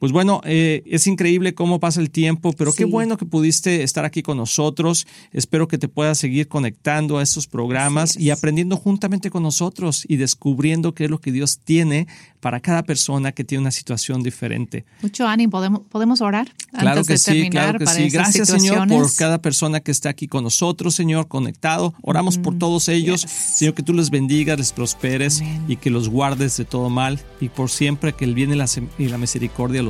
Pues 0.00 0.12
bueno, 0.12 0.40
eh, 0.44 0.82
es 0.86 1.06
increíble 1.06 1.54
cómo 1.54 1.78
pasa 1.78 2.00
el 2.00 2.10
tiempo, 2.10 2.54
pero 2.54 2.72
qué 2.72 2.86
bueno 2.86 3.18
que 3.18 3.26
pudiste 3.26 3.82
estar 3.82 4.06
aquí 4.06 4.22
con 4.22 4.38
nosotros. 4.38 5.06
Espero 5.30 5.68
que 5.68 5.76
te 5.76 5.88
puedas 5.88 6.16
seguir 6.16 6.48
conectando 6.48 7.18
a 7.18 7.22
estos 7.22 7.46
programas 7.46 8.16
y 8.16 8.30
aprendiendo 8.30 8.78
juntamente 8.78 9.28
con 9.28 9.42
nosotros 9.42 10.06
y 10.08 10.16
descubriendo 10.16 10.94
qué 10.94 11.04
es 11.04 11.10
lo 11.10 11.20
que 11.20 11.32
Dios 11.32 11.58
tiene 11.62 12.06
para 12.40 12.60
cada 12.60 12.82
persona 12.82 13.32
que 13.32 13.44
tiene 13.44 13.60
una 13.60 13.70
situación 13.70 14.22
diferente. 14.22 14.86
Mucho 15.02 15.26
ánimo, 15.26 15.50
¿podemos, 15.50 15.82
podemos 15.90 16.22
orar? 16.22 16.48
Claro 16.72 17.04
que 17.04 17.18
sí, 17.18 17.50
claro 17.50 17.78
que 17.78 17.86
sí. 17.86 18.08
Gracias, 18.08 18.48
Señor, 18.48 18.88
por 18.88 19.14
cada 19.16 19.42
persona 19.42 19.80
que 19.80 19.90
está 19.90 20.08
aquí 20.08 20.28
con 20.28 20.44
nosotros, 20.44 20.94
Señor, 20.94 21.28
conectado. 21.28 21.92
Oramos 22.00 22.38
por 22.38 22.58
todos 22.58 22.88
ellos. 22.88 23.20
Señor, 23.20 23.74
que 23.74 23.82
tú 23.82 23.92
les 23.92 24.08
bendigas, 24.08 24.56
les 24.56 24.72
prosperes 24.72 25.42
y 25.68 25.76
que 25.76 25.90
los 25.90 26.08
guardes 26.08 26.56
de 26.56 26.64
todo 26.64 26.88
mal 26.88 27.20
y 27.38 27.50
por 27.50 27.68
siempre 27.68 28.14
que 28.14 28.24
el 28.24 28.34
bien 28.34 28.50
y 28.52 28.56
la, 28.56 28.66
y 28.98 29.08
la 29.08 29.18
misericordia 29.18 29.82
los 29.82 29.89